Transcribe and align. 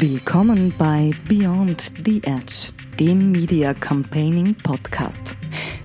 Willkommen 0.00 0.72
bei 0.78 1.10
Beyond 1.28 1.92
the 2.06 2.22
Edge, 2.24 2.72
dem 2.98 3.32
Media 3.32 3.74
Campaigning 3.74 4.54
Podcast. 4.54 5.36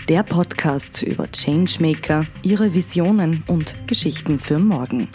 Der 0.08 0.24
Podcast 0.24 1.02
über 1.02 1.28
Changemaker, 1.30 2.26
ihre 2.42 2.74
Visionen 2.74 3.44
und 3.48 3.76
Geschichten 3.88 4.40
für 4.40 4.58
morgen. 4.58 5.10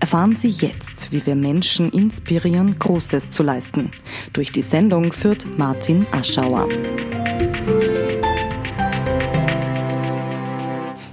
Erfahren 0.00 0.36
Sie 0.36 0.50
jetzt, 0.50 1.12
wie 1.12 1.24
wir 1.24 1.34
Menschen 1.34 1.90
inspirieren, 1.92 2.78
Großes 2.78 3.30
zu 3.30 3.42
leisten. 3.42 3.90
Durch 4.34 4.52
die 4.52 4.60
Sendung 4.60 5.14
führt 5.14 5.46
Martin 5.56 6.06
Aschauer. 6.12 6.68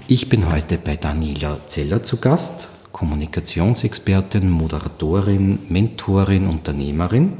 Ich 0.09 0.27
bin 0.27 0.51
heute 0.51 0.77
bei 0.77 0.97
Daniela 0.97 1.65
Zeller 1.67 2.03
zu 2.03 2.17
Gast, 2.17 2.67
Kommunikationsexpertin, 2.93 4.49
Moderatorin, 4.49 5.59
Mentorin, 5.67 6.47
Unternehmerin. 6.47 7.33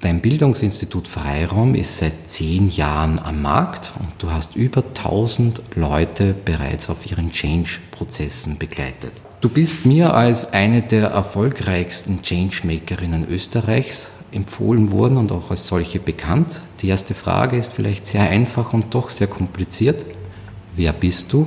Dein 0.00 0.22
Bildungsinstitut 0.22 1.08
Freiraum 1.08 1.74
ist 1.74 1.98
seit 1.98 2.30
zehn 2.30 2.70
Jahren 2.70 3.18
am 3.18 3.42
Markt 3.42 3.92
und 3.98 4.12
du 4.18 4.30
hast 4.30 4.56
über 4.56 4.84
1000 4.84 5.60
Leute 5.74 6.32
bereits 6.32 6.88
auf 6.88 7.10
ihren 7.10 7.32
Change-Prozessen 7.32 8.58
begleitet. 8.58 9.12
Du 9.40 9.48
bist 9.48 9.84
mir 9.84 10.14
als 10.14 10.52
eine 10.52 10.82
der 10.82 11.08
erfolgreichsten 11.08 12.22
Changemakerinnen 12.22 13.28
Österreichs 13.28 14.10
empfohlen 14.32 14.92
worden 14.92 15.16
und 15.16 15.32
auch 15.32 15.50
als 15.50 15.66
solche 15.66 15.98
bekannt. 15.98 16.60
Die 16.80 16.88
erste 16.88 17.14
Frage 17.14 17.56
ist 17.56 17.72
vielleicht 17.72 18.06
sehr 18.06 18.22
einfach 18.22 18.72
und 18.72 18.94
doch 18.94 19.10
sehr 19.10 19.26
kompliziert. 19.26 20.06
Wer 20.74 20.92
bist 20.92 21.32
du 21.32 21.46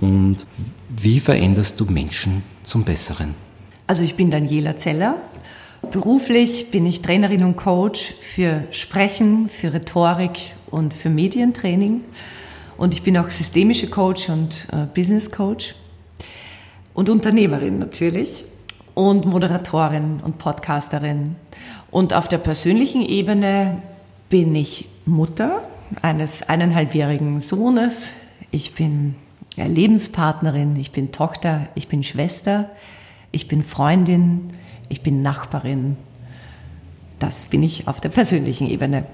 und 0.00 0.46
wie 0.96 1.20
veränderst 1.20 1.80
du 1.80 1.84
Menschen 1.84 2.42
zum 2.62 2.84
Besseren? 2.84 3.34
Also 3.86 4.02
ich 4.02 4.14
bin 4.14 4.30
Daniela 4.30 4.76
Zeller. 4.76 5.16
Beruflich 5.90 6.70
bin 6.70 6.86
ich 6.86 7.02
Trainerin 7.02 7.44
und 7.44 7.56
Coach 7.56 8.14
für 8.20 8.64
Sprechen, 8.70 9.48
für 9.48 9.72
Rhetorik 9.72 10.52
und 10.70 10.94
für 10.94 11.10
Medientraining. 11.10 12.02
Und 12.76 12.94
ich 12.94 13.02
bin 13.02 13.16
auch 13.18 13.28
systemische 13.28 13.88
Coach 13.88 14.28
und 14.28 14.68
äh, 14.72 14.86
Business 14.94 15.30
Coach 15.30 15.74
und 16.94 17.08
Unternehmerin 17.10 17.78
natürlich 17.78 18.44
und 18.94 19.26
Moderatorin 19.26 20.20
und 20.20 20.38
Podcasterin. 20.38 21.36
Und 21.90 22.14
auf 22.14 22.28
der 22.28 22.38
persönlichen 22.38 23.02
Ebene 23.02 23.82
bin 24.28 24.54
ich 24.54 24.88
Mutter 25.06 25.62
eines 26.02 26.42
eineinhalbjährigen 26.42 27.40
Sohnes. 27.40 28.10
Ich 28.50 28.74
bin 28.74 29.16
Lebenspartnerin, 29.56 30.76
ich 30.76 30.90
bin 30.90 31.12
Tochter, 31.12 31.68
ich 31.74 31.88
bin 31.88 32.02
Schwester, 32.02 32.70
ich 33.30 33.48
bin 33.48 33.62
Freundin, 33.62 34.50
ich 34.88 35.02
bin 35.02 35.22
Nachbarin. 35.22 35.96
Das 37.18 37.44
bin 37.46 37.62
ich 37.62 37.86
auf 37.86 38.00
der 38.00 38.08
persönlichen 38.08 38.68
Ebene. 38.68 39.06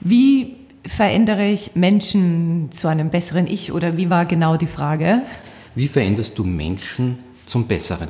Wie 0.00 0.56
verändere 0.86 1.46
ich 1.46 1.74
Menschen 1.74 2.70
zu 2.72 2.88
einem 2.88 3.10
besseren 3.10 3.46
Ich 3.46 3.72
oder 3.72 3.96
wie 3.96 4.08
war 4.08 4.24
genau 4.24 4.56
die 4.56 4.66
Frage? 4.66 5.22
Wie 5.74 5.88
veränderst 5.88 6.38
du 6.38 6.44
Menschen 6.44 7.18
zum 7.44 7.66
Besseren? 7.66 8.08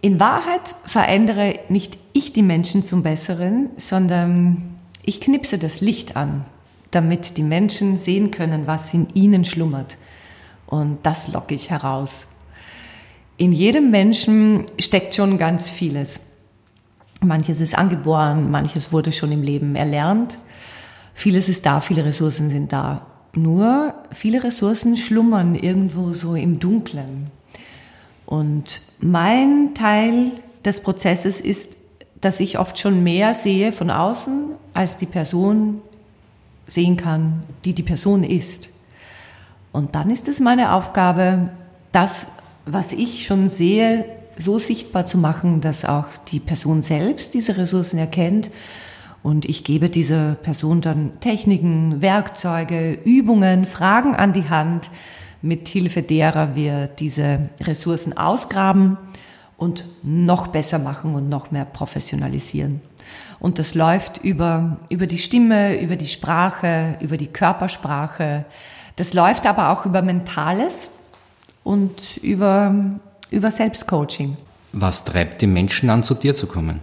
In 0.00 0.20
Wahrheit 0.20 0.74
verändere 0.84 1.58
nicht 1.68 1.98
ich 2.12 2.32
die 2.32 2.42
Menschen 2.42 2.84
zum 2.84 3.02
Besseren, 3.02 3.70
sondern 3.76 4.76
ich 5.04 5.20
knipse 5.20 5.58
das 5.58 5.80
Licht 5.80 6.16
an, 6.16 6.44
damit 6.90 7.36
die 7.36 7.42
Menschen 7.42 7.98
sehen 7.98 8.30
können, 8.30 8.66
was 8.66 8.94
in 8.94 9.08
ihnen 9.14 9.44
schlummert. 9.44 9.96
Und 10.66 10.98
das 11.04 11.28
locke 11.28 11.54
ich 11.54 11.70
heraus. 11.70 12.26
In 13.36 13.52
jedem 13.52 13.90
Menschen 13.90 14.64
steckt 14.78 15.14
schon 15.14 15.38
ganz 15.38 15.68
vieles. 15.68 16.20
Manches 17.20 17.60
ist 17.60 17.76
angeboren, 17.76 18.50
manches 18.50 18.92
wurde 18.92 19.12
schon 19.12 19.32
im 19.32 19.42
Leben 19.42 19.74
erlernt. 19.74 20.38
Vieles 21.14 21.48
ist 21.48 21.66
da, 21.66 21.80
viele 21.80 22.04
Ressourcen 22.04 22.50
sind 22.50 22.72
da. 22.72 23.06
Nur 23.34 23.94
viele 24.12 24.42
Ressourcen 24.42 24.96
schlummern 24.96 25.54
irgendwo 25.54 26.12
so 26.12 26.34
im 26.34 26.58
Dunklen. 26.58 27.30
Und 28.24 28.82
mein 28.98 29.74
Teil 29.74 30.32
des 30.64 30.80
Prozesses 30.80 31.40
ist, 31.40 31.76
dass 32.20 32.40
ich 32.40 32.58
oft 32.58 32.78
schon 32.78 33.02
mehr 33.02 33.34
sehe 33.34 33.72
von 33.72 33.90
außen, 33.90 34.52
als 34.74 34.96
die 34.96 35.06
Person 35.06 35.80
sehen 36.66 36.96
kann, 36.96 37.44
die 37.64 37.72
die 37.72 37.82
Person 37.82 38.24
ist. 38.24 38.70
Und 39.76 39.94
dann 39.94 40.08
ist 40.08 40.26
es 40.26 40.40
meine 40.40 40.72
Aufgabe, 40.72 41.50
das, 41.92 42.26
was 42.64 42.94
ich 42.94 43.26
schon 43.26 43.50
sehe, 43.50 44.06
so 44.38 44.58
sichtbar 44.58 45.04
zu 45.04 45.18
machen, 45.18 45.60
dass 45.60 45.84
auch 45.84 46.06
die 46.28 46.40
Person 46.40 46.80
selbst 46.80 47.34
diese 47.34 47.58
Ressourcen 47.58 47.98
erkennt 47.98 48.50
und 49.22 49.44
ich 49.44 49.64
gebe 49.64 49.90
dieser 49.90 50.34
Person 50.36 50.80
dann 50.80 51.20
Techniken, 51.20 52.00
Werkzeuge, 52.00 52.94
Übungen, 53.04 53.66
Fragen 53.66 54.16
an 54.16 54.32
die 54.32 54.48
Hand, 54.48 54.88
mit 55.42 55.68
Hilfe 55.68 56.00
derer 56.00 56.54
wir 56.54 56.86
diese 56.86 57.50
Ressourcen 57.60 58.16
ausgraben 58.16 58.96
und 59.58 59.84
noch 60.02 60.46
besser 60.46 60.78
machen 60.78 61.14
und 61.14 61.28
noch 61.28 61.50
mehr 61.50 61.66
professionalisieren. 61.66 62.80
Und 63.40 63.58
das 63.58 63.74
läuft 63.74 64.24
über, 64.24 64.78
über 64.88 65.06
die 65.06 65.18
Stimme, 65.18 65.78
über 65.82 65.96
die 65.96 66.06
Sprache, 66.06 66.96
über 67.02 67.18
die 67.18 67.26
Körpersprache. 67.26 68.46
Das 68.96 69.12
läuft 69.12 69.46
aber 69.46 69.70
auch 69.70 69.84
über 69.84 70.02
Mentales 70.02 70.90
und 71.64 72.16
über, 72.18 72.74
über 73.30 73.50
Selbstcoaching. 73.50 74.36
Was 74.72 75.04
treibt 75.04 75.42
die 75.42 75.46
Menschen 75.46 75.90
an, 75.90 76.02
zu 76.02 76.14
dir 76.14 76.34
zu 76.34 76.46
kommen? 76.46 76.80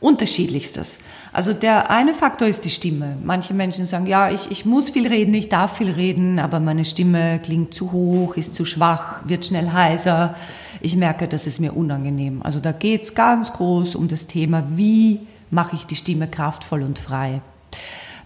Unterschiedlichstes. 0.00 0.98
Also 1.32 1.54
der 1.54 1.90
eine 1.90 2.14
Faktor 2.14 2.48
ist 2.48 2.64
die 2.64 2.70
Stimme. 2.70 3.16
Manche 3.22 3.54
Menschen 3.54 3.86
sagen, 3.86 4.06
ja, 4.06 4.30
ich, 4.30 4.50
ich 4.50 4.66
muss 4.66 4.90
viel 4.90 5.06
reden, 5.06 5.34
ich 5.34 5.48
darf 5.48 5.78
viel 5.78 5.90
reden, 5.90 6.38
aber 6.38 6.60
meine 6.60 6.84
Stimme 6.84 7.40
klingt 7.42 7.72
zu 7.72 7.92
hoch, 7.92 8.36
ist 8.36 8.54
zu 8.54 8.64
schwach, 8.64 9.20
wird 9.24 9.46
schnell 9.46 9.72
heiser. 9.72 10.34
Ich 10.80 10.96
merke, 10.96 11.28
das 11.28 11.46
ist 11.46 11.60
mir 11.60 11.74
unangenehm. 11.74 12.42
Also 12.42 12.60
da 12.60 12.72
geht's 12.72 13.14
ganz 13.14 13.52
groß 13.52 13.94
um 13.94 14.08
das 14.08 14.26
Thema, 14.26 14.64
wie 14.76 15.20
mache 15.50 15.76
ich 15.76 15.86
die 15.86 15.96
Stimme 15.96 16.28
kraftvoll 16.28 16.82
und 16.82 16.98
frei. 16.98 17.40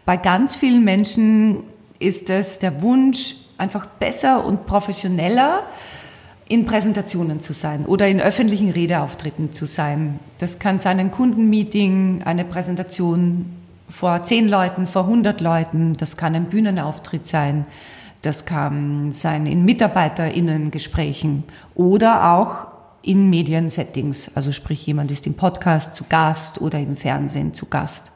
Bei 0.05 0.17
ganz 0.17 0.57
vielen 0.57 0.83
Menschen 0.83 1.65
ist 2.01 2.29
es 2.31 2.59
der 2.59 2.83
Wunsch, 2.83 3.37
einfach 3.59 3.87
besser 3.87 4.45
und 4.45 4.67
professioneller 4.67 5.63
in 6.49 6.67
Präsentationen 6.67 7.39
zu 7.39 7.53
sein 7.53 7.87
oder 7.87 8.09
in 8.09 8.21
öffentlichen 8.21 8.71
Redeauftritten 8.71 9.53
zu 9.53 9.67
sein. 9.67 10.19
Das 10.39 10.59
kann 10.59 10.81
sein 10.81 10.99
ein 10.99 11.13
Kundenmeeting, 11.13 12.23
eine 12.25 12.45
Präsentation 12.45 13.53
vor 13.89 14.25
zehn 14.25 14.49
Leuten, 14.49 14.87
vor 14.87 15.03
100 15.03 15.41
Leuten. 15.41 15.97
Das 15.97 16.17
kann 16.17 16.35
ein 16.35 16.47
Bühnenauftritt 16.47 17.29
sein. 17.29 17.67
Das 18.23 18.45
kann 18.45 19.13
sein 19.13 19.47
in 19.47 19.65
MitarbeiterInnen-Gesprächen 19.65 21.45
oder 21.75 22.33
auch 22.33 22.67
in 23.03 23.31
Mediensettings. 23.31 24.31
Also 24.35 24.53
sprich, 24.53 24.87
jemand 24.87 25.11
ist 25.11 25.27
im 25.27 25.35
Podcast 25.35 25.97
zu 25.97 26.05
Gast 26.09 26.61
oder 26.61 26.79
im 26.79 26.97
Fernsehen 26.97 27.55
zu 27.55 27.67
Gast. 27.67 28.13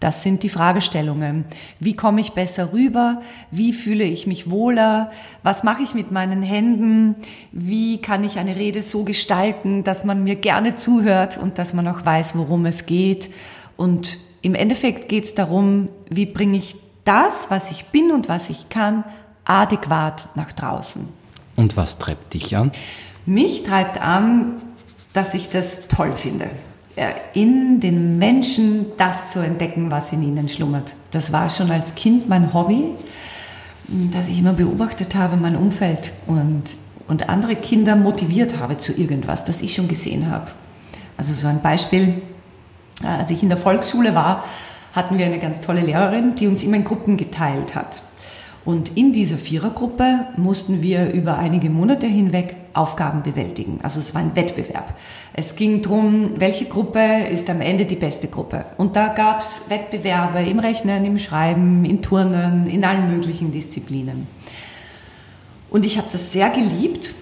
Das 0.00 0.22
sind 0.22 0.42
die 0.42 0.48
Fragestellungen. 0.48 1.44
Wie 1.80 1.94
komme 1.94 2.20
ich 2.20 2.32
besser 2.32 2.72
rüber? 2.72 3.22
Wie 3.50 3.72
fühle 3.72 4.04
ich 4.04 4.26
mich 4.26 4.50
wohler? 4.50 5.10
Was 5.42 5.62
mache 5.62 5.82
ich 5.82 5.94
mit 5.94 6.10
meinen 6.10 6.42
Händen? 6.42 7.16
Wie 7.52 7.98
kann 7.98 8.24
ich 8.24 8.38
eine 8.38 8.56
Rede 8.56 8.82
so 8.82 9.04
gestalten, 9.04 9.84
dass 9.84 10.04
man 10.04 10.24
mir 10.24 10.36
gerne 10.36 10.76
zuhört 10.76 11.38
und 11.38 11.58
dass 11.58 11.72
man 11.72 11.88
auch 11.88 12.04
weiß, 12.04 12.36
worum 12.36 12.66
es 12.66 12.86
geht? 12.86 13.30
Und 13.76 14.18
im 14.42 14.54
Endeffekt 14.54 15.08
geht 15.08 15.24
es 15.24 15.34
darum, 15.34 15.88
wie 16.10 16.26
bringe 16.26 16.58
ich 16.58 16.76
das, 17.04 17.50
was 17.50 17.70
ich 17.70 17.86
bin 17.86 18.10
und 18.12 18.28
was 18.28 18.50
ich 18.50 18.68
kann, 18.68 19.04
adäquat 19.44 20.28
nach 20.34 20.52
draußen. 20.52 21.08
Und 21.56 21.76
was 21.76 21.98
treibt 21.98 22.34
dich 22.34 22.56
an? 22.56 22.72
Mich 23.26 23.62
treibt 23.62 24.00
an, 24.00 24.60
dass 25.12 25.34
ich 25.34 25.48
das 25.48 25.86
toll 25.88 26.12
finde. 26.12 26.50
Äh, 26.96 27.12
in 27.32 27.80
den 27.80 28.18
Menschen 28.18 28.86
das 28.96 29.30
zu 29.30 29.40
entdecken, 29.40 29.90
was 29.90 30.12
in 30.12 30.22
ihnen 30.22 30.48
schlummert. 30.48 30.94
Das 31.10 31.32
war 31.32 31.50
schon 31.50 31.70
als 31.70 31.96
Kind 31.96 32.28
mein 32.28 32.54
Hobby, 32.54 32.92
dass 33.88 34.28
ich 34.28 34.38
immer 34.38 34.52
beobachtet 34.52 35.14
habe, 35.16 35.36
mein 35.36 35.56
Umfeld 35.56 36.12
und, 36.28 36.62
und 37.08 37.28
andere 37.28 37.56
Kinder 37.56 37.96
motiviert 37.96 38.60
habe 38.60 38.78
zu 38.78 38.92
irgendwas, 38.92 39.44
das 39.44 39.60
ich 39.60 39.74
schon 39.74 39.88
gesehen 39.88 40.30
habe. 40.30 40.52
Also 41.16 41.34
so 41.34 41.48
ein 41.48 41.60
Beispiel, 41.62 42.22
äh, 43.02 43.06
als 43.08 43.30
ich 43.30 43.42
in 43.42 43.48
der 43.48 43.58
Volksschule 43.58 44.14
war, 44.14 44.44
hatten 44.92 45.18
wir 45.18 45.26
eine 45.26 45.40
ganz 45.40 45.60
tolle 45.60 45.80
Lehrerin, 45.80 46.36
die 46.36 46.46
uns 46.46 46.62
immer 46.62 46.76
in 46.76 46.84
Gruppen 46.84 47.16
geteilt 47.16 47.74
hat. 47.74 48.02
Und 48.64 48.96
in 48.96 49.12
dieser 49.12 49.36
Vierergruppe 49.36 50.26
mussten 50.36 50.80
wir 50.82 51.12
über 51.12 51.38
einige 51.38 51.68
Monate 51.68 52.06
hinweg 52.06 52.56
Aufgaben 52.72 53.22
bewältigen. 53.22 53.78
Also 53.82 54.00
es 54.00 54.14
war 54.14 54.22
ein 54.22 54.34
Wettbewerb. 54.34 54.94
Es 55.32 55.54
ging 55.54 55.82
darum, 55.82 56.30
welche 56.38 56.64
Gruppe 56.64 57.26
ist 57.30 57.48
am 57.50 57.60
Ende 57.60 57.84
die 57.84 57.94
beste 57.94 58.28
Gruppe. 58.28 58.64
Und 58.78 58.96
da 58.96 59.08
gab 59.08 59.40
es 59.40 59.68
Wettbewerbe 59.68 60.40
im 60.40 60.58
Rechnen, 60.58 61.04
im 61.04 61.18
Schreiben, 61.18 61.84
in 61.84 62.02
Turnen, 62.02 62.66
in 62.66 62.84
allen 62.84 63.14
möglichen 63.14 63.52
Disziplinen. 63.52 64.26
Und 65.70 65.84
ich 65.84 65.98
habe 65.98 66.08
das 66.10 66.32
sehr 66.32 66.50
geliebt, 66.50 67.14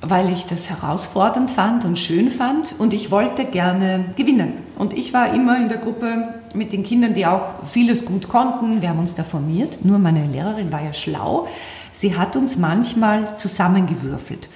weil 0.00 0.30
ich 0.30 0.46
das 0.46 0.70
herausfordernd 0.70 1.50
fand 1.50 1.84
und 1.84 1.98
schön 1.98 2.30
fand 2.30 2.74
und 2.78 2.92
ich 2.92 3.10
wollte 3.10 3.44
gerne 3.44 4.04
gewinnen. 4.16 4.52
Und 4.78 4.92
ich 4.92 5.12
war 5.12 5.34
immer 5.34 5.56
in 5.56 5.68
der 5.68 5.78
Gruppe 5.78 6.34
mit 6.54 6.72
den 6.72 6.82
Kindern, 6.82 7.14
die 7.14 7.26
auch 7.26 7.64
vieles 7.64 8.04
gut 8.04 8.28
konnten. 8.28 8.82
Wir 8.82 8.90
haben 8.90 8.98
uns 8.98 9.14
da 9.14 9.24
formiert. 9.24 9.84
Nur 9.84 9.98
meine 9.98 10.26
Lehrerin 10.26 10.72
war 10.72 10.82
ja 10.82 10.92
schlau. 10.92 11.48
Sie 11.92 12.16
hat 12.16 12.36
uns 12.36 12.56
manchmal 12.56 13.36
zusammengewürfelt. 13.36 14.48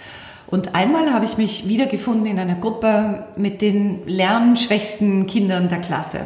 Und 0.46 0.74
einmal 0.74 1.12
habe 1.12 1.24
ich 1.26 1.36
mich 1.36 1.68
wiedergefunden 1.68 2.26
in 2.26 2.38
einer 2.38 2.54
Gruppe 2.54 3.26
mit 3.36 3.60
den 3.60 4.06
lernschwächsten 4.06 5.26
Kindern 5.26 5.68
der 5.68 5.80
Klasse. 5.80 6.20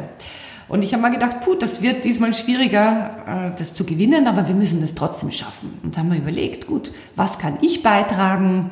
Und 0.69 0.81
ich 0.81 0.93
habe 0.93 1.01
mal 1.01 1.09
gedacht, 1.09 1.41
puh, 1.41 1.55
das 1.55 1.81
wird 1.81 2.05
diesmal 2.05 2.33
schwieriger, 2.33 3.51
äh, 3.53 3.57
das 3.57 3.73
zu 3.73 3.83
gewinnen, 3.83 4.27
aber 4.27 4.47
wir 4.47 4.55
müssen 4.55 4.81
das 4.81 4.95
trotzdem 4.95 5.29
schaffen. 5.29 5.77
Und 5.83 5.97
haben 5.97 6.09
wir 6.09 6.17
überlegt, 6.17 6.67
gut, 6.67 6.91
was 7.15 7.37
kann 7.37 7.57
ich 7.61 7.83
beitragen 7.83 8.71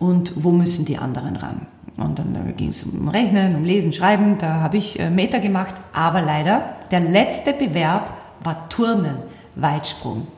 und 0.00 0.42
wo 0.42 0.50
müssen 0.50 0.84
die 0.84 0.98
anderen 0.98 1.36
ran? 1.36 1.66
Und 1.98 2.20
dann 2.20 2.54
ging 2.56 2.68
es 2.68 2.84
um 2.84 3.08
Rechnen, 3.08 3.56
um 3.56 3.64
Lesen, 3.64 3.92
Schreiben. 3.92 4.38
Da 4.38 4.60
habe 4.60 4.76
ich 4.76 4.98
äh, 5.00 5.10
Meter 5.10 5.40
gemacht. 5.40 5.74
Aber 5.92 6.22
leider, 6.22 6.76
der 6.90 7.00
letzte 7.00 7.52
Bewerb 7.52 8.12
war 8.42 8.68
Turnen, 8.68 9.16
Weitsprung. 9.56 10.28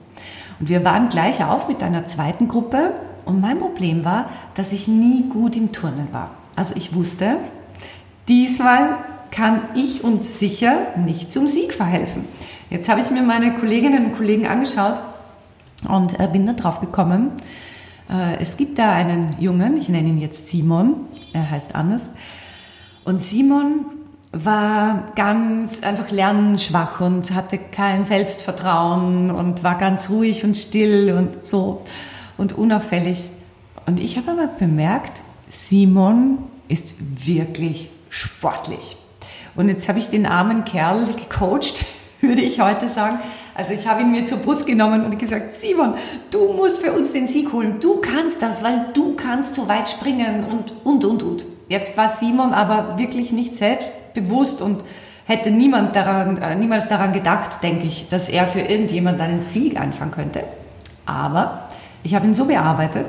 Und 0.59 0.69
wir 0.69 0.85
waren 0.85 1.11
gleich 1.11 1.45
auf 1.45 1.69
mit 1.69 1.83
einer 1.83 2.07
zweiten 2.07 2.49
Gruppe. 2.49 2.95
Und 3.27 3.41
mein 3.41 3.59
Problem 3.59 4.05
war, 4.05 4.31
dass 4.55 4.73
ich 4.73 4.89
nie 4.89 5.29
gut 5.29 5.55
im 5.55 5.71
Turnen 5.71 6.13
war. 6.13 6.31
Also 6.57 6.75
ich 6.77 6.95
wusste, 6.95 7.37
diesmal 8.27 8.97
kann 9.31 9.61
ich 9.75 10.03
uns 10.03 10.39
sicher 10.39 10.87
nicht 10.97 11.33
zum 11.33 11.47
Sieg 11.47 11.75
verhelfen. 11.75 12.25
Jetzt 12.71 12.89
habe 12.89 13.01
ich 13.01 13.11
mir 13.11 13.23
meine 13.23 13.55
Kolleginnen 13.55 14.07
und 14.07 14.17
Kollegen 14.17 14.47
angeschaut 14.47 15.01
und 15.89 16.19
äh, 16.19 16.27
bin 16.27 16.47
da 16.47 16.55
drauf 16.55 16.81
gekommen. 16.81 17.33
Äh, 18.11 18.39
es 18.41 18.57
gibt 18.57 18.79
da 18.79 18.93
einen 18.93 19.37
Jungen, 19.39 19.77
ich 19.77 19.89
nenne 19.89 20.09
ihn 20.09 20.21
jetzt 20.21 20.49
Simon, 20.49 21.07
er 21.33 21.51
heißt 21.51 21.75
anders. 21.75 22.03
Und 23.05 23.21
Simon 23.21 23.87
war 24.33 25.13
ganz 25.17 25.83
einfach 25.83 26.11
lernschwach 26.11 27.01
und 27.01 27.35
hatte 27.35 27.59
kein 27.59 28.05
Selbstvertrauen 28.05 29.31
und 29.31 29.65
war 29.65 29.77
ganz 29.77 30.09
ruhig 30.09 30.45
und 30.45 30.57
still 30.57 31.13
und 31.17 31.47
so 31.47 31.83
und 32.37 32.53
unauffällig. 32.53 33.31
Und 33.87 33.99
ich 33.99 34.17
habe 34.17 34.33
aber 34.33 34.47
bemerkt, 34.47 35.23
Simon 35.49 36.39
ist 36.69 36.95
wirklich 36.99 37.91
sportlich. 38.09 38.97
Und 39.57 39.69
jetzt 39.69 39.89
habe 39.89 39.99
ich 39.99 40.09
den 40.09 40.27
armen 40.27 40.65
Kerl 40.65 41.07
gecoacht, 41.07 41.85
würde 42.21 42.43
ich 42.43 42.61
heute 42.61 42.89
sagen. 42.89 43.19
Also 43.55 43.75
ich 43.75 43.87
habe 43.87 44.03
ihn 44.03 44.11
mir 44.11 44.25
zur 44.25 44.39
Brust 44.39 44.67
genommen 44.67 45.05
und 45.05 45.19
gesagt, 45.19 45.53
Simon, 45.55 45.95
du 46.31 46.53
musst 46.53 46.81
für 46.81 46.93
uns 46.93 47.13
den 47.13 47.27
Sieg 47.27 47.53
holen. 47.53 47.79
Du 47.81 48.01
kannst 48.01 48.41
das, 48.41 48.63
weil 48.63 48.87
du 48.95 49.15
kannst 49.17 49.55
so 49.55 49.69
weit 49.69 49.89
springen 49.89 50.45
und, 50.51 50.73
und, 50.85 51.05
und, 51.05 51.23
und. 51.23 51.45
Jetzt 51.69 51.97
war 51.97 52.09
Simon 52.09 52.53
aber 52.53 52.99
wirklich 52.99 53.33
nicht 53.33 53.57
selbstbewusst 53.57 54.61
und 54.61 54.83
hätte 55.25 55.51
niemand 55.51 55.95
daran, 55.95 56.39
äh, 56.39 56.57
niemals 56.57 56.89
daran 56.89 57.13
gedacht, 57.13 57.63
denke 57.63 57.87
ich, 57.87 58.09
dass 58.09 58.29
er 58.29 58.47
für 58.47 58.61
irgendjemand 58.61 59.21
einen 59.21 59.41
Sieg 59.41 59.81
anfangen 59.81 60.11
könnte. 60.11 60.45
Aber 61.07 61.69
ich 62.03 62.15
habe 62.15 62.27
ihn 62.27 62.35
so 62.35 62.47
bearbeitet 62.47 63.07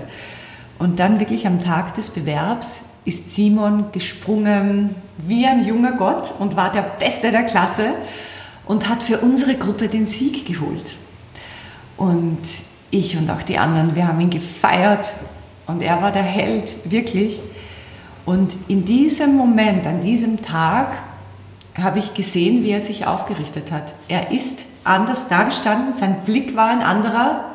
und 0.77 0.99
dann 0.99 1.19
wirklich 1.19 1.47
am 1.47 1.59
Tag 1.59 1.95
des 1.95 2.09
Bewerbs 2.09 2.85
ist 3.05 3.33
Simon 3.33 3.91
gesprungen 3.91 4.95
wie 5.17 5.45
ein 5.45 5.65
junger 5.65 5.93
Gott 5.93 6.33
und 6.37 6.55
war 6.55 6.71
der 6.71 6.83
Beste 6.99 7.31
der 7.31 7.43
Klasse 7.43 7.93
und 8.65 8.89
hat 8.89 9.03
für 9.03 9.19
unsere 9.19 9.55
Gruppe 9.55 9.87
den 9.87 10.05
Sieg 10.05 10.45
geholt. 10.45 10.95
Und 11.97 12.41
ich 12.89 13.17
und 13.17 13.29
auch 13.29 13.43
die 13.43 13.57
anderen, 13.57 13.95
wir 13.95 14.07
haben 14.07 14.19
ihn 14.19 14.29
gefeiert 14.29 15.11
und 15.67 15.81
er 15.81 16.01
war 16.01 16.11
der 16.11 16.23
Held, 16.23 16.91
wirklich. 16.91 17.41
Und 18.25 18.55
in 18.67 18.85
diesem 18.85 19.35
Moment, 19.35 19.87
an 19.87 20.01
diesem 20.01 20.41
Tag, 20.41 20.93
habe 21.75 21.99
ich 21.99 22.13
gesehen, 22.13 22.63
wie 22.63 22.71
er 22.71 22.81
sich 22.81 23.07
aufgerichtet 23.07 23.71
hat. 23.71 23.93
Er 24.07 24.31
ist 24.31 24.59
anders 24.83 25.27
dagestanden, 25.29 25.93
sein 25.93 26.23
Blick 26.25 26.55
war 26.55 26.69
ein 26.69 26.81
anderer. 26.81 27.45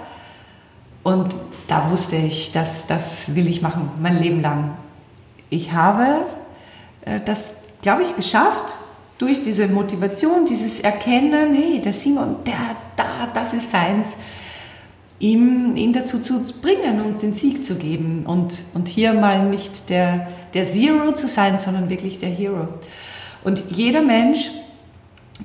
Und 1.02 1.34
da 1.68 1.90
wusste 1.90 2.16
ich, 2.16 2.52
dass 2.52 2.86
das 2.86 3.34
will 3.34 3.46
ich 3.46 3.62
machen, 3.62 3.90
mein 4.00 4.16
Leben 4.16 4.40
lang 4.40 4.70
ich 5.50 5.72
habe 5.72 6.24
äh, 7.04 7.20
das, 7.24 7.54
glaube 7.82 8.02
ich, 8.02 8.16
geschafft 8.16 8.76
durch 9.18 9.42
diese 9.42 9.68
Motivation, 9.68 10.46
dieses 10.46 10.80
Erkennen, 10.80 11.54
hey, 11.54 11.80
der 11.80 11.92
Simon, 11.92 12.36
der 12.44 12.76
da, 12.96 13.28
das 13.32 13.54
ist 13.54 13.70
seins, 13.70 14.16
ihm, 15.18 15.76
ihn 15.76 15.92
dazu 15.92 16.20
zu 16.20 16.42
bringen, 16.60 17.00
uns 17.00 17.18
den 17.18 17.32
Sieg 17.32 17.64
zu 17.64 17.76
geben 17.76 18.24
und, 18.26 18.64
und 18.74 18.88
hier 18.88 19.14
mal 19.14 19.48
nicht 19.48 19.88
der, 19.88 20.28
der 20.54 20.66
Zero 20.66 21.12
zu 21.12 21.26
sein, 21.26 21.58
sondern 21.58 21.88
wirklich 21.88 22.18
der 22.18 22.28
Hero. 22.28 22.68
Und 23.42 23.64
jeder 23.70 24.02
Mensch 24.02 24.50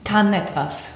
kann 0.04 0.34
etwas, 0.34 0.92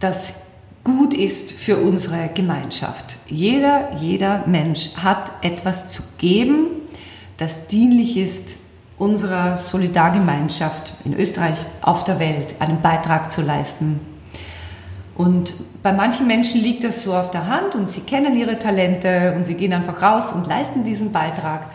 das 0.00 0.34
gut 0.82 1.14
ist 1.14 1.52
für 1.52 1.78
unsere 1.78 2.28
Gemeinschaft. 2.32 3.16
Jeder, 3.26 3.92
jeder 4.00 4.46
Mensch 4.46 4.94
hat 4.96 5.32
etwas 5.42 5.90
zu 5.90 6.02
geben, 6.18 6.66
das 7.38 7.66
dienlich 7.66 8.16
ist, 8.16 8.58
unserer 8.98 9.56
Solidargemeinschaft 9.56 10.94
in 11.04 11.14
Österreich, 11.14 11.58
auf 11.82 12.04
der 12.04 12.18
Welt 12.18 12.54
einen 12.60 12.80
Beitrag 12.80 13.30
zu 13.30 13.42
leisten. 13.42 14.00
Und 15.16 15.54
bei 15.82 15.92
manchen 15.92 16.26
Menschen 16.26 16.60
liegt 16.60 16.84
das 16.84 17.02
so 17.02 17.14
auf 17.14 17.30
der 17.30 17.46
Hand 17.46 17.74
und 17.74 17.90
sie 17.90 18.02
kennen 18.02 18.36
ihre 18.36 18.58
Talente 18.58 19.34
und 19.34 19.46
sie 19.46 19.54
gehen 19.54 19.72
einfach 19.72 20.02
raus 20.02 20.32
und 20.32 20.46
leisten 20.46 20.84
diesen 20.84 21.12
Beitrag. 21.12 21.66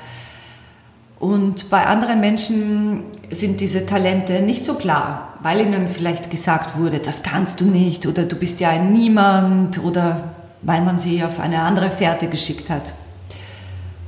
Und 1.20 1.70
bei 1.70 1.86
anderen 1.86 2.20
Menschen 2.20 3.04
sind 3.30 3.62
diese 3.62 3.86
Talente 3.86 4.42
nicht 4.42 4.66
so 4.66 4.76
klar, 4.76 5.34
weil 5.42 5.62
ihnen 5.62 5.88
vielleicht 5.88 6.32
gesagt 6.32 6.78
wurde, 6.80 7.00
das 7.00 7.22
kannst 7.22 7.62
du 7.62 7.66
nicht 7.66 8.08
oder 8.08 8.26
du 8.26 8.36
bist 8.36 8.60
ja 8.60 8.70
ein 8.70 8.92
Niemand 8.92 9.84
oder 9.84 10.34
weil 10.64 10.82
man 10.82 11.00
sie 11.00 11.24
auf 11.24 11.40
eine 11.40 11.62
andere 11.62 11.90
Fährte 11.90 12.28
geschickt 12.28 12.70
hat. 12.70 12.94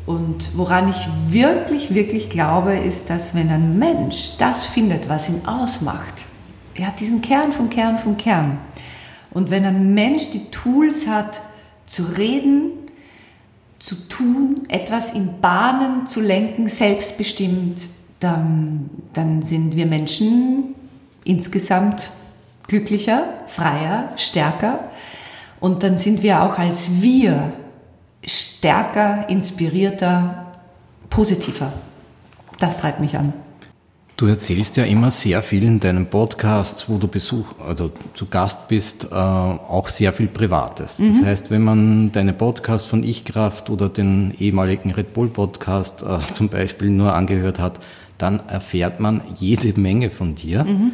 Und 0.06 0.58
woran 0.58 0.90
ich 0.90 1.08
wirklich, 1.30 1.94
wirklich 1.94 2.30
glaube, 2.30 2.76
ist, 2.76 3.10
dass 3.10 3.36
wenn 3.36 3.50
ein 3.50 3.80
Mensch 3.80 4.34
das 4.38 4.66
findet, 4.66 5.08
was 5.08 5.30
ihn 5.30 5.46
ausmacht, 5.46 6.26
er 6.76 6.88
hat 6.88 7.00
diesen 7.00 7.22
Kern 7.22 7.52
vom 7.52 7.70
Kern 7.70 7.98
vom 7.98 8.18
Kern. 8.18 8.58
Und 9.32 9.50
wenn 9.50 9.66
ein 9.66 9.94
Mensch 9.94 10.32
die 10.32 10.50
Tools 10.52 11.08
hat, 11.08 11.42
zu 11.88 12.04
reden, 12.04 12.72
zu 13.80 13.96
tun, 13.96 14.64
etwas 14.70 15.14
in 15.14 15.42
Bahnen 15.42 16.08
zu 16.08 16.22
lenken, 16.22 16.68
selbstbestimmt, 16.68 17.82
dann, 18.20 18.90
dann 19.14 19.42
sind 19.42 19.76
wir 19.76 19.86
Menschen 19.86 20.76
insgesamt 21.26 22.12
glücklicher, 22.68 23.26
freier, 23.46 24.10
stärker. 24.16 24.80
Und 25.60 25.84
dann 25.84 25.98
sind 25.98 26.24
wir 26.24 26.44
auch 26.44 26.58
als 26.58 27.02
wir 27.02 27.54
stärker, 28.26 29.30
inspirierter, 29.30 30.52
positiver. 31.10 31.74
Das 32.60 32.78
treibt 32.78 33.00
mich 33.00 33.18
an. 33.18 33.34
Du 34.16 34.28
erzählst 34.28 34.78
ja 34.78 34.84
immer 34.84 35.10
sehr 35.10 35.42
viel 35.42 35.64
in 35.64 35.80
deinen 35.80 36.06
Podcasts, 36.06 36.88
wo 36.88 37.00
du 37.00 37.08
Besuch 37.08 37.48
oder 37.68 37.90
zu 38.14 38.28
Gast 38.28 38.68
bist, 38.68 39.06
äh, 39.06 39.16
auch 39.16 39.88
sehr 39.88 40.14
viel 40.14 40.28
Privates. 40.28 40.98
Das 40.98 41.18
mhm. 41.18 41.26
heißt, 41.26 41.50
wenn 41.50 41.64
man 41.64 42.12
deine 42.12 42.34
Podcasts 42.34 42.88
von 42.88 43.04
Ich-Kraft 43.04 43.72
oder 43.72 43.90
den 43.90 44.36
ehemaligen 44.38 44.92
Red 44.92 45.16
Bull 45.16 45.30
Podcast 45.30 46.04
äh, 46.04 46.20
zum 46.32 46.50
Beispiel 46.50 46.90
nur 46.90 47.14
angehört 47.14 47.60
hat, 47.60 47.80
dann 48.20 48.40
erfährt 48.48 49.00
man 49.00 49.22
jede 49.36 49.80
Menge 49.80 50.12
von 50.12 50.36
dir. 50.36 50.64
Mhm. 50.64 50.92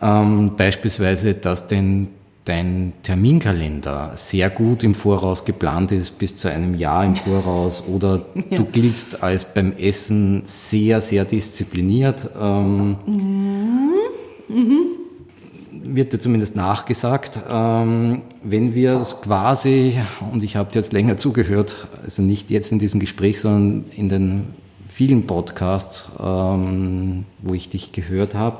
Ähm, 0.00 0.56
beispielsweise, 0.56 1.34
dass 1.34 1.68
den 1.68 2.08
dein 2.50 2.92
Terminkalender 3.04 4.12
sehr 4.16 4.50
gut 4.50 4.82
im 4.82 4.96
Voraus 4.96 5.44
geplant 5.44 5.92
ist, 5.92 6.18
bis 6.18 6.34
zu 6.34 6.48
einem 6.48 6.74
Jahr 6.74 7.04
im 7.04 7.14
Voraus, 7.14 7.84
oder 7.88 8.22
ja. 8.34 8.56
du 8.56 8.64
giltst 8.64 9.22
als 9.22 9.44
beim 9.44 9.72
Essen 9.76 10.42
sehr, 10.46 11.00
sehr 11.00 11.24
diszipliniert. 11.24 12.28
Ähm, 12.38 12.96
mhm. 13.06 13.90
Mhm. 14.48 14.86
Wird 15.70 16.12
dir 16.12 16.18
zumindest 16.18 16.56
nachgesagt. 16.56 17.38
Ähm, 17.48 18.22
wenn 18.42 18.74
wir 18.74 19.00
es 19.00 19.20
quasi, 19.20 20.00
und 20.32 20.42
ich 20.42 20.56
habe 20.56 20.72
dir 20.72 20.80
jetzt 20.80 20.92
länger 20.92 21.16
zugehört, 21.16 21.86
also 22.02 22.20
nicht 22.20 22.50
jetzt 22.50 22.72
in 22.72 22.80
diesem 22.80 22.98
Gespräch, 22.98 23.38
sondern 23.38 23.84
in 23.96 24.08
den 24.08 24.46
vielen 24.88 25.28
Podcasts, 25.28 26.10
ähm, 26.18 27.26
wo 27.38 27.54
ich 27.54 27.70
dich 27.70 27.92
gehört 27.92 28.34
habe, 28.34 28.58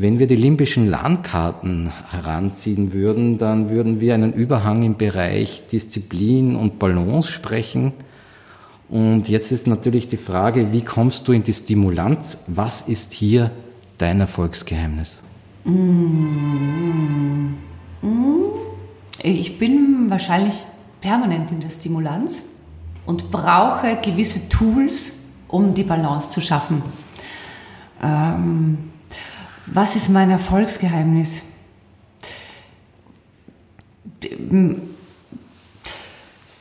wenn 0.00 0.18
wir 0.18 0.26
die 0.26 0.36
limbischen 0.36 0.88
Landkarten 0.88 1.90
heranziehen 2.10 2.94
würden, 2.94 3.36
dann 3.36 3.68
würden 3.68 4.00
wir 4.00 4.14
einen 4.14 4.32
Überhang 4.32 4.82
im 4.82 4.96
Bereich 4.96 5.64
Disziplin 5.70 6.56
und 6.56 6.78
Balance 6.78 7.30
sprechen. 7.30 7.92
Und 8.88 9.28
jetzt 9.28 9.52
ist 9.52 9.66
natürlich 9.66 10.08
die 10.08 10.16
Frage, 10.16 10.72
wie 10.72 10.82
kommst 10.82 11.28
du 11.28 11.32
in 11.32 11.42
die 11.42 11.52
Stimulanz? 11.52 12.46
Was 12.46 12.80
ist 12.80 13.12
hier 13.12 13.50
dein 13.98 14.20
Erfolgsgeheimnis? 14.20 15.20
Ich 19.22 19.58
bin 19.58 20.06
wahrscheinlich 20.08 20.64
permanent 21.02 21.52
in 21.52 21.60
der 21.60 21.68
Stimulanz 21.68 22.42
und 23.04 23.30
brauche 23.30 23.98
gewisse 24.02 24.48
Tools, 24.48 25.12
um 25.46 25.74
die 25.74 25.84
Balance 25.84 26.30
zu 26.30 26.40
schaffen. 26.40 26.80
Ähm, 28.02 28.89
was 29.66 29.96
ist 29.96 30.08
mein 30.08 30.30
Erfolgsgeheimnis? 30.30 31.42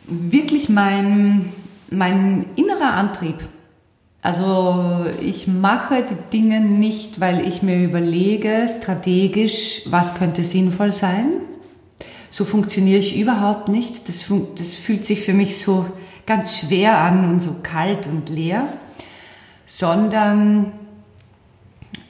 Wirklich 0.06 0.70
mein, 0.70 1.53
mein 1.89 2.46
innerer 2.56 2.94
Antrieb. 2.94 3.44
Also 4.22 5.06
ich 5.22 5.48
mache 5.48 6.06
die 6.10 6.38
Dinge 6.38 6.60
nicht, 6.60 7.20
weil 7.20 7.48
ich 7.48 7.63
mir 7.63 7.82
überlege, 7.82 8.70
strategisch, 8.82 9.84
was 9.86 10.13
könnte 10.13 10.44
sinnvoll 10.44 10.91
sein. 10.91 11.32
So 12.29 12.46
funktioniere 12.46 13.00
ich 13.00 13.18
überhaupt 13.18 13.70
nicht. 13.70 14.08
Das, 14.10 14.25
das 14.58 14.75
fühlt 14.75 15.06
sich 15.06 15.22
für 15.22 15.34
mich 15.34 15.58
so 15.58 15.86
ganz 16.25 16.58
schwer 16.58 17.00
an 17.00 17.29
und 17.29 17.39
so 17.39 17.56
kalt 17.63 18.08
und 18.08 18.29
leer. 18.29 18.74
Sondern 19.65 20.74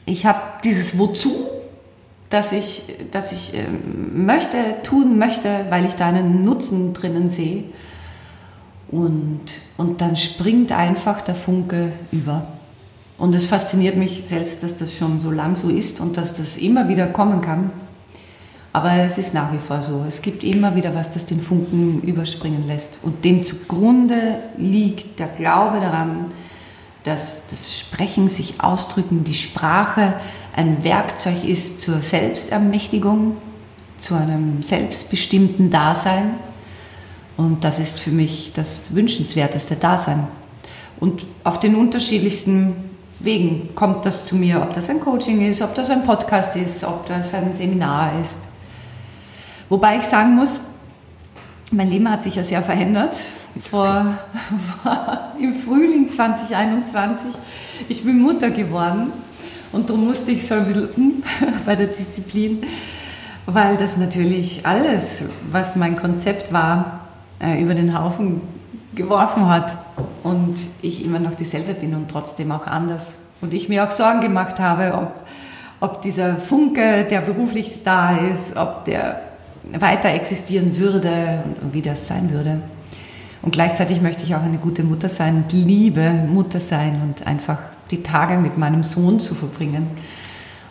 ich 0.10 0.26
habe 0.26 0.40
dieses 0.64 0.98
Wozu, 0.98 1.46
dass 2.30 2.52
ich, 2.52 2.84
dass 3.12 3.32
ich 3.32 3.54
äh, 3.54 3.66
möchte, 4.14 4.58
tun 4.84 5.18
möchte, 5.18 5.66
weil 5.70 5.86
ich 5.86 5.96
da 5.96 6.08
einen 6.08 6.44
Nutzen 6.44 6.94
drinnen 6.94 7.30
sehe. 7.30 7.66
Und, 8.92 9.42
und 9.78 10.02
dann 10.02 10.16
springt 10.16 10.72
einfach 10.72 11.22
der 11.22 11.36
Funke 11.36 11.94
über. 12.12 12.48
Und 13.18 13.36
es 13.36 13.46
fasziniert 13.46 13.98
mich 13.98 14.24
selbst, 14.26 14.64
dass 14.64 14.76
das 14.76 14.96
schon 14.96 15.20
so 15.20 15.30
lang 15.30 15.56
so 15.56 15.70
ist 15.70 16.00
und 16.00 16.18
dass 16.18 16.36
das 16.36 16.58
immer 16.58 16.88
wieder 16.88 17.08
kommen 17.08 17.42
kann. 17.42 17.72
Aber 18.72 18.94
es 18.94 19.18
ist 19.18 19.34
nach 19.34 19.52
wie 19.52 19.58
vor 19.58 19.82
so. 19.82 20.06
Es 20.08 20.22
gibt 20.22 20.44
immer 20.44 20.76
wieder 20.76 20.94
was, 20.96 21.12
das 21.12 21.26
den 21.26 21.42
Funken 21.42 22.02
überspringen 22.02 22.68
lässt. 22.68 23.00
Und 23.02 23.26
dem 23.26 23.44
zugrunde 23.44 24.38
liegt 24.58 25.20
der 25.20 25.28
Glaube 25.28 25.80
daran, 25.80 26.26
dass 27.04 27.48
das 27.48 27.78
Sprechen, 27.78 28.30
sich 28.30 28.62
ausdrücken, 28.62 29.24
die 29.24 29.34
Sprache 29.34 30.16
ein 30.56 30.84
Werkzeug 30.84 31.44
ist 31.44 31.80
zur 31.80 32.02
Selbstermächtigung, 32.02 33.38
zu 33.98 34.16
einem 34.16 34.64
selbstbestimmten 34.64 35.70
Dasein. 35.70 36.36
Und 37.38 37.64
das 37.64 37.80
ist 37.80 38.00
für 38.00 38.12
mich 38.12 38.52
das 38.54 38.94
wünschenswerteste 38.94 39.76
Dasein. 39.76 40.28
Und 41.00 41.26
auf 41.44 41.60
den 41.60 41.76
unterschiedlichsten 41.76 42.76
Wegen 43.20 43.76
kommt 43.76 44.06
das 44.06 44.26
zu 44.26 44.36
mir, 44.36 44.62
ob 44.62 44.74
das 44.74 44.90
ein 44.90 45.00
Coaching 45.00 45.42
ist, 45.42 45.62
ob 45.62 45.76
das 45.76 45.90
ein 45.90 46.04
Podcast 46.04 46.56
ist, 46.56 46.84
ob 46.84 47.06
das 47.06 47.34
ein 47.34 47.54
Seminar 47.54 48.20
ist. 48.20 48.40
Wobei 49.70 49.98
ich 49.98 50.04
sagen 50.04 50.36
muss, 50.36 50.60
mein 51.72 51.90
Leben 51.90 52.10
hat 52.10 52.24
sich 52.24 52.36
ja 52.36 52.44
sehr 52.44 52.64
verändert 52.64 53.16
vor, 53.70 54.18
im 55.40 55.56
Frühling 55.56 56.10
2021. 56.10 57.32
Ich 57.88 58.04
bin 58.04 58.22
Mutter 58.22 58.50
geworden 58.50 59.12
und 59.72 59.90
darum 59.90 60.06
musste 60.06 60.32
ich 60.32 60.46
so 60.46 60.56
ein 60.56 60.66
bisschen 60.66 60.90
hm, 60.96 61.24
bei 61.66 61.76
der 61.76 61.88
Disziplin, 61.88 62.64
weil 63.46 63.78
das 63.78 63.98
natürlich 63.98 64.66
alles, 64.66 65.26
was 65.52 65.76
mein 65.76 65.96
Konzept 65.96 66.52
war, 66.54 67.08
äh, 67.40 67.62
über 67.62 67.74
den 67.74 67.98
Haufen 67.98 68.42
geworfen 68.96 69.48
hat 69.48 69.78
und 70.24 70.56
ich 70.82 71.06
immer 71.06 71.20
noch 71.20 71.36
dieselbe 71.36 71.74
bin 71.74 71.96
und 71.96 72.10
trotzdem 72.10 72.52
auch 72.52 72.68
anders. 72.68 73.20
Und 73.42 73.54
ich 73.54 73.70
mir 73.70 73.88
auch 73.88 73.92
Sorgen 73.92 74.22
gemacht 74.22 74.60
habe, 74.60 74.94
ob, 74.94 75.20
ob 75.80 76.02
dieser 76.02 76.36
Funke, 76.36 77.06
der 77.10 77.22
beruflich 77.22 77.84
da 77.84 78.18
ist, 78.18 78.58
ob 78.58 78.86
der 78.86 79.22
weiter 79.72 80.10
existieren 80.10 80.78
würde 80.78 81.44
und 81.62 81.74
wie 81.74 81.82
das 81.82 82.08
sein 82.08 82.32
würde. 82.32 82.62
Und 83.42 83.52
gleichzeitig 83.52 84.02
möchte 84.02 84.24
ich 84.24 84.36
auch 84.36 84.42
eine 84.42 84.58
gute 84.58 84.84
Mutter 84.84 85.10
sein 85.10 85.44
und 85.44 85.54
liebe 85.54 86.12
Mutter 86.12 86.60
sein 86.60 87.02
und 87.02 87.26
einfach 87.26 87.60
die 87.92 88.04
Tage 88.04 88.38
mit 88.38 88.58
meinem 88.58 88.84
Sohn 88.84 89.20
zu 89.20 89.34
verbringen. 89.34 89.88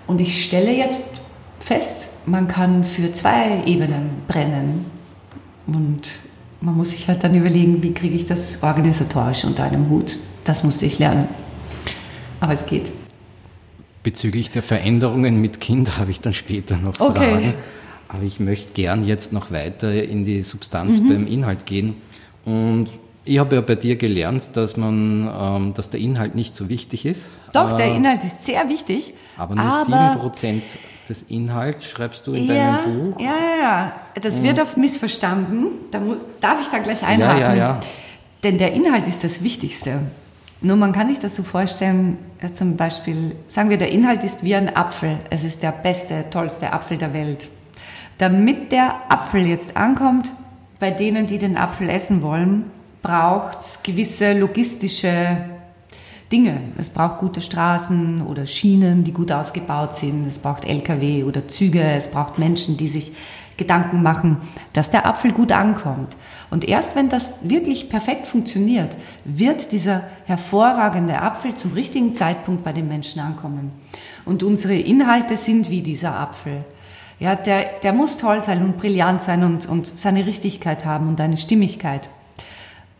Und 0.06 0.20
ich 0.20 0.44
stelle 0.44 0.72
jetzt 0.72 1.02
fest, 1.58 2.08
man 2.26 2.48
kann 2.48 2.84
für 2.84 3.12
zwei 3.12 3.64
Ebenen 3.64 4.10
brennen. 4.26 4.86
Und 5.66 6.10
man 6.60 6.76
muss 6.76 6.90
sich 6.90 7.08
halt 7.08 7.24
dann 7.24 7.34
überlegen, 7.34 7.82
wie 7.82 7.92
kriege 7.92 8.14
ich 8.14 8.26
das 8.26 8.62
organisatorisch 8.62 9.44
unter 9.44 9.64
einem 9.64 9.88
Hut. 9.90 10.16
Das 10.44 10.64
musste 10.64 10.86
ich 10.86 10.98
lernen. 10.98 11.28
Aber 12.40 12.52
es 12.52 12.66
geht. 12.66 12.90
Bezüglich 14.02 14.50
der 14.50 14.62
Veränderungen 14.62 15.40
mit 15.40 15.60
Kind 15.60 15.98
habe 15.98 16.10
ich 16.10 16.20
dann 16.20 16.34
später 16.34 16.76
noch 16.76 17.00
okay. 17.00 17.30
Fragen. 17.30 17.54
Aber 18.08 18.22
ich 18.22 18.40
möchte 18.40 18.72
gern 18.72 19.06
jetzt 19.06 19.32
noch 19.32 19.50
weiter 19.50 20.02
in 20.02 20.24
die 20.24 20.40
Substanz 20.40 21.00
mhm. 21.00 21.08
beim 21.08 21.26
Inhalt 21.26 21.66
gehen. 21.66 21.96
Und 22.48 22.88
ich 23.24 23.38
habe 23.38 23.56
ja 23.56 23.60
bei 23.60 23.74
dir 23.74 23.96
gelernt, 23.96 24.56
dass 24.56 24.78
man, 24.78 25.30
ähm, 25.38 25.74
dass 25.74 25.90
der 25.90 26.00
Inhalt 26.00 26.34
nicht 26.34 26.54
so 26.54 26.70
wichtig 26.70 27.04
ist. 27.04 27.28
Doch, 27.52 27.74
der 27.74 27.86
äh, 27.86 27.96
Inhalt 27.96 28.24
ist 28.24 28.46
sehr 28.46 28.70
wichtig. 28.70 29.12
Aber 29.36 29.54
nur 29.54 29.84
sieben 29.84 30.18
Prozent 30.18 30.62
des 31.08 31.24
Inhalts 31.24 31.86
schreibst 31.86 32.26
du 32.26 32.32
in 32.32 32.46
ja, 32.46 32.78
deinem 32.78 33.12
Buch. 33.12 33.20
Ja, 33.20 33.36
ja, 33.36 33.62
ja. 33.62 33.92
Das 34.22 34.42
wird 34.42 34.58
oft 34.60 34.78
missverstanden. 34.78 35.66
Da 35.90 36.00
darf 36.40 36.62
ich 36.62 36.68
da 36.68 36.78
gleich 36.78 37.04
einhaken. 37.04 37.40
Ja, 37.40 37.52
ja, 37.52 37.54
ja. 37.54 37.80
Denn 38.42 38.56
der 38.56 38.72
Inhalt 38.72 39.06
ist 39.06 39.24
das 39.24 39.42
Wichtigste. 39.42 40.00
Nur 40.62 40.76
man 40.76 40.92
kann 40.92 41.08
sich 41.08 41.18
das 41.18 41.36
so 41.36 41.42
vorstellen, 41.42 42.16
zum 42.54 42.76
Beispiel, 42.76 43.36
sagen 43.46 43.68
wir, 43.68 43.76
der 43.76 43.92
Inhalt 43.92 44.24
ist 44.24 44.42
wie 44.42 44.54
ein 44.54 44.74
Apfel. 44.74 45.18
Es 45.28 45.44
ist 45.44 45.62
der 45.62 45.72
beste, 45.72 46.24
tollste 46.30 46.72
Apfel 46.72 46.96
der 46.96 47.12
Welt. 47.12 47.48
Damit 48.16 48.72
der 48.72 48.94
Apfel 49.10 49.46
jetzt 49.46 49.76
ankommt, 49.76 50.32
bei 50.78 50.90
denen, 50.90 51.26
die 51.26 51.38
den 51.38 51.56
Apfel 51.56 51.88
essen 51.88 52.22
wollen, 52.22 52.70
braucht 53.02 53.60
es 53.60 53.80
gewisse 53.82 54.38
logistische 54.38 55.38
Dinge. 56.30 56.60
Es 56.76 56.90
braucht 56.90 57.18
gute 57.18 57.40
Straßen 57.40 58.22
oder 58.22 58.46
Schienen, 58.46 59.02
die 59.04 59.12
gut 59.12 59.32
ausgebaut 59.32 59.96
sind. 59.96 60.26
Es 60.26 60.38
braucht 60.38 60.64
Lkw 60.64 61.24
oder 61.24 61.48
Züge. 61.48 61.82
Es 61.82 62.08
braucht 62.10 62.38
Menschen, 62.38 62.76
die 62.76 62.88
sich 62.88 63.12
Gedanken 63.56 64.02
machen, 64.02 64.38
dass 64.72 64.90
der 64.90 65.04
Apfel 65.04 65.32
gut 65.32 65.52
ankommt. 65.52 66.16
Und 66.50 66.66
erst 66.66 66.94
wenn 66.94 67.08
das 67.08 67.34
wirklich 67.42 67.90
perfekt 67.90 68.26
funktioniert, 68.26 68.96
wird 69.24 69.72
dieser 69.72 70.04
hervorragende 70.24 71.20
Apfel 71.20 71.54
zum 71.54 71.72
richtigen 71.72 72.14
Zeitpunkt 72.14 72.62
bei 72.62 72.72
den 72.72 72.88
Menschen 72.88 73.20
ankommen. 73.20 73.72
Und 74.24 74.42
unsere 74.42 74.76
Inhalte 74.76 75.36
sind 75.36 75.70
wie 75.70 75.82
dieser 75.82 76.14
Apfel. 76.14 76.64
Ja, 77.20 77.34
der, 77.34 77.80
der 77.82 77.92
muss 77.92 78.16
toll 78.16 78.42
sein 78.42 78.62
und 78.62 78.78
brillant 78.78 79.24
sein 79.24 79.42
und, 79.42 79.68
und 79.68 79.86
seine 79.86 80.24
Richtigkeit 80.24 80.84
haben 80.84 81.08
und 81.08 81.20
eine 81.20 81.36
Stimmigkeit. 81.36 82.08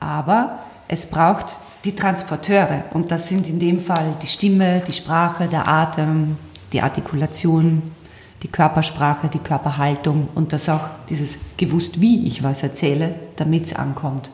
Aber 0.01 0.59
es 0.89 1.07
braucht 1.07 1.59
die 1.85 1.95
Transporteure 1.95 2.85
und 2.93 3.13
das 3.13 3.29
sind 3.29 3.49
in 3.49 3.59
dem 3.59 3.79
Fall 3.79 4.15
die 4.21 4.27
Stimme, 4.27 4.83
die 4.87 4.93
Sprache, 4.93 5.47
der 5.47 5.69
Atem, 5.69 6.37
die 6.73 6.83
Artikulation, 6.83 7.93
die 8.43 8.49
Körpersprache, 8.49 9.29
die 9.29 9.39
Körperhaltung 9.39 10.29
und 10.35 10.53
das 10.53 10.69
auch 10.69 10.91
dieses 11.09 11.39
gewusst, 11.57 12.01
wie 12.01 12.27
ich 12.27 12.43
was 12.43 12.63
erzähle, 12.63 13.15
damit 13.37 13.67
es 13.67 13.75
ankommt. 13.75 14.31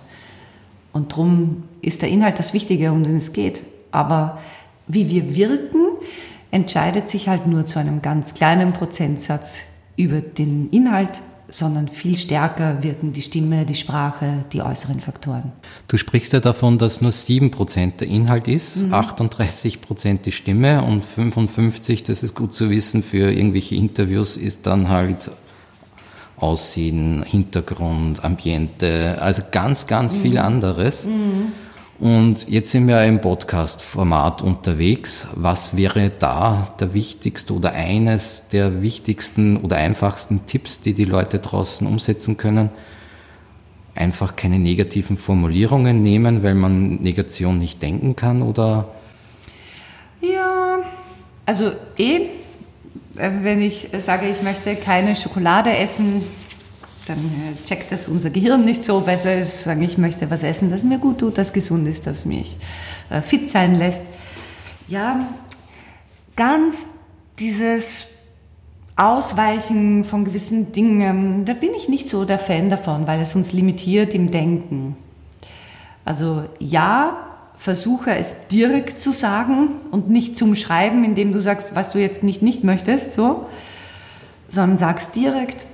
Und 0.93 1.13
darum 1.13 1.65
ist 1.83 2.03
der 2.03 2.09
Inhalt 2.09 2.39
das 2.39 2.55
Wichtige, 2.55 2.93
um 2.93 3.05
den 3.05 3.17
es 3.17 3.33
geht. 3.33 3.63
Aber 3.91 4.39
wie 4.87 5.09
wir 5.09 5.35
wirken, 5.35 5.87
entscheidet 6.51 7.09
sich 7.09 7.29
halt 7.29 7.47
nur 7.47 7.67
zu 7.67 7.79
einem 7.79 8.01
ganz 8.01 8.35
kleinen 8.35 8.73
Prozentsatz 8.73 9.65
über 9.97 10.21
den 10.21 10.69
Inhalt, 10.71 11.21
sondern 11.49 11.89
viel 11.89 12.17
stärker 12.17 12.83
wirken 12.83 13.13
die 13.13 13.23
Stimme, 13.23 13.65
die 13.65 13.75
Sprache, 13.75 14.45
die 14.53 14.63
äußeren 14.63 15.01
Faktoren. 15.01 15.53
Du 15.89 15.99
sprichst 15.99 16.33
ja 16.33 16.41
davon, 16.41 16.79
dass 16.79 17.01
nur 17.01 17.13
7% 17.13 17.99
der 17.99 18.09
Inhalt 18.09 18.49
ist, 18.49 18.77
mhm. 18.77 18.95
38% 18.95 20.23
die 20.23 20.33
Stimme 20.33 20.83
und 20.83 21.05
55%, 21.07 22.07
das 22.07 22.23
ist 22.23 22.35
gut 22.35 22.55
zu 22.55 22.71
wissen 22.71 23.03
für 23.03 23.31
irgendwelche 23.31 23.75
Interviews, 23.75 24.37
ist 24.37 24.67
dann 24.67 24.89
halt 24.89 25.31
Aussehen, 26.37 27.23
Hintergrund, 27.23 28.25
Ambiente, 28.25 29.19
also 29.21 29.43
ganz, 29.53 29.87
ganz 29.87 30.17
mhm. 30.17 30.23
viel 30.23 30.39
anderes. 30.39 31.07
Mhm. 31.07 31.53
Und 32.01 32.49
jetzt 32.49 32.73
sind 32.73 32.89
wir 32.89 33.05
im 33.05 33.21
Podcast-Format 33.21 34.43
unterwegs. 34.43 35.29
Was 35.35 35.77
wäre 35.77 36.11
da 36.11 36.75
der 36.81 36.93
wichtigste 36.93 37.55
oder 37.55 37.73
eines 37.73 38.49
der 38.49 38.83
wichtigsten 38.83 39.57
oder 39.59 39.77
einfachsten 39.77 40.45
Tipps, 40.47 40.81
die 40.81 40.93
die 40.95 41.05
Leute 41.05 41.39
draußen 41.39 41.87
umsetzen 41.87 42.37
können? 42.37 42.71
Einfach 43.95 44.35
keine 44.35 44.59
negativen 44.59 45.17
Formulierungen 45.17 46.03
nehmen, 46.03 46.43
weil 46.43 46.57
man 46.57 46.97
Negation 46.97 47.59
nicht 47.59 47.81
denken 47.81 48.17
kann 48.17 48.43
oder? 48.43 48.89
Ja, 50.21 50.81
also 51.47 51.71
eh, 51.97 52.23
wenn 53.15 53.63
ich 53.63 53.91
sage, 53.99 54.29
ich 54.29 54.43
möchte 54.43 54.75
keine 54.75 55.15
Schokolade 55.15 55.77
essen, 55.77 56.25
dann 57.07 57.19
äh, 57.19 57.67
checkt 57.67 57.93
das 57.93 58.09
unser 58.09 58.31
Gehirn 58.31 58.65
nicht 58.65 58.85
so. 58.85 59.01
Besser 59.01 59.37
ist, 59.37 59.65
sagen, 59.65 59.83
ich 59.83 59.99
möchte 59.99 60.31
was 60.31 60.43
essen, 60.43 60.69
das 60.69 60.83
mir 60.83 60.99
gut 60.99 61.19
tut, 61.19 61.39
das 61.39 61.53
gesund 61.53 61.87
ist, 61.89 62.07
das 62.07 62.25
mich 62.25 62.57
äh, 63.11 63.21
fit 63.21 63.51
sein 63.51 63.77
lässt. 63.77 64.03
Ja, 64.89 65.29
ganz 66.37 66.87
dieses 67.39 68.07
Ausweichen 68.97 70.05
von 70.05 70.25
gewissen 70.25 70.73
Dingen, 70.73 71.45
da 71.45 71.55
bin 71.55 71.71
ich 71.77 71.89
nicht 71.89 72.09
so 72.09 72.25
der 72.25 72.39
Fan 72.39 72.71
davon, 72.71 73.07
weil 73.07 73.21
es 73.21 73.35
uns 73.35 73.53
limitiert 73.53 74.15
im 74.15 74.31
Denken. 74.31 74.97
Also 76.05 76.45
ja, 76.59 77.17
versuche 77.57 78.15
es 78.15 78.35
direkt 78.51 79.01
zu 79.01 79.11
sagen 79.11 79.81
und 79.91 80.11
nicht 80.11 80.37
zum 80.37 80.55
Schreiben, 80.55 81.03
indem 81.03 81.33
du 81.33 81.41
sagst, 81.41 81.75
was 81.75 81.91
du 81.91 81.99
jetzt 81.99 82.23
nicht 82.23 82.43
nicht 82.43 82.63
möchtest, 82.63 83.15
so, 83.15 83.47
sondern 84.49 84.79
sagst 84.79 85.17
direkt, 85.17 85.67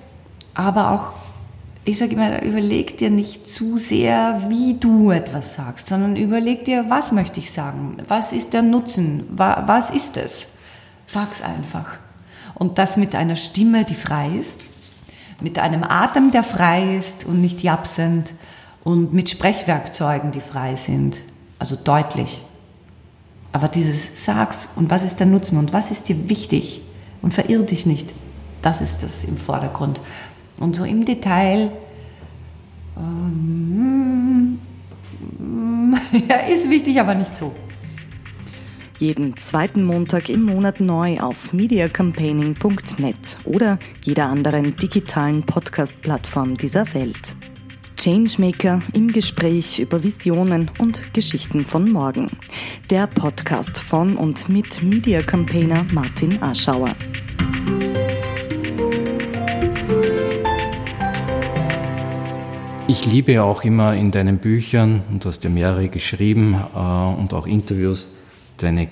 aber 0.54 0.92
auch 0.92 1.12
ich 1.90 1.98
sage 1.98 2.14
immer, 2.14 2.42
überleg 2.42 2.98
dir 2.98 3.10
nicht 3.10 3.46
zu 3.46 3.76
sehr, 3.76 4.42
wie 4.48 4.74
du 4.74 5.10
etwas 5.10 5.54
sagst, 5.54 5.88
sondern 5.88 6.16
überleg 6.16 6.64
dir, 6.64 6.86
was 6.88 7.12
möchte 7.12 7.40
ich 7.40 7.52
sagen? 7.52 7.96
Was 8.08 8.32
ist 8.32 8.52
der 8.52 8.62
Nutzen? 8.62 9.24
Was 9.28 9.90
ist 9.90 10.16
es? 10.16 10.48
Sag's 11.06 11.42
einfach. 11.42 11.98
Und 12.54 12.78
das 12.78 12.96
mit 12.96 13.14
einer 13.14 13.36
Stimme, 13.36 13.84
die 13.84 13.94
frei 13.94 14.30
ist, 14.38 14.66
mit 15.40 15.58
einem 15.58 15.82
Atem, 15.82 16.30
der 16.30 16.42
frei 16.42 16.96
ist 16.96 17.24
und 17.24 17.40
nicht 17.40 17.62
japsend 17.62 18.32
und 18.84 19.12
mit 19.12 19.30
Sprechwerkzeugen, 19.30 20.30
die 20.30 20.40
frei 20.40 20.76
sind. 20.76 21.18
Also 21.58 21.76
deutlich. 21.76 22.42
Aber 23.52 23.68
dieses 23.68 24.24
Sag's 24.24 24.68
und 24.76 24.90
was 24.90 25.04
ist 25.04 25.18
der 25.18 25.26
Nutzen 25.26 25.58
und 25.58 25.72
was 25.72 25.90
ist 25.90 26.08
dir 26.08 26.28
wichtig 26.28 26.82
und 27.22 27.34
verirr 27.34 27.62
dich 27.62 27.86
nicht. 27.86 28.14
Das 28.62 28.80
ist 28.80 29.02
das 29.02 29.24
im 29.24 29.36
Vordergrund. 29.36 30.00
Und 30.60 30.76
so 30.76 30.84
im 30.84 31.04
Detail, 31.04 31.72
ähm, 32.96 34.58
ja, 36.28 36.36
ist 36.46 36.70
wichtig, 36.70 37.00
aber 37.00 37.14
nicht 37.14 37.34
so. 37.34 37.52
Jeden 38.98 39.36
zweiten 39.38 39.82
Montag 39.84 40.28
im 40.28 40.42
Monat 40.42 40.78
neu 40.78 41.18
auf 41.18 41.54
mediacampaigning.net 41.54 43.38
oder 43.44 43.78
jeder 44.02 44.26
anderen 44.26 44.76
digitalen 44.76 45.42
Podcast-Plattform 45.42 46.58
dieser 46.58 46.92
Welt. 46.92 47.34
Changemaker 47.96 48.82
im 48.92 49.12
Gespräch 49.12 49.78
über 49.78 50.02
Visionen 50.02 50.70
und 50.78 51.14
Geschichten 51.14 51.64
von 51.64 51.90
morgen. 51.90 52.30
Der 52.90 53.06
Podcast 53.06 53.78
von 53.78 54.16
und 54.16 54.50
mit 54.50 54.82
Media 54.82 55.22
Campaigner 55.22 55.86
Martin 55.92 56.42
Aschauer. 56.42 56.94
Ich 62.90 63.06
liebe 63.06 63.30
ja 63.30 63.44
auch 63.44 63.62
immer 63.62 63.94
in 63.94 64.10
deinen 64.10 64.38
Büchern, 64.38 65.04
und 65.08 65.24
du 65.24 65.28
hast 65.28 65.44
ja 65.44 65.50
mehrere 65.50 65.88
geschrieben 65.88 66.56
äh, 66.74 67.20
und 67.20 67.32
auch 67.32 67.46
Interviews, 67.46 68.10
deine 68.56 68.88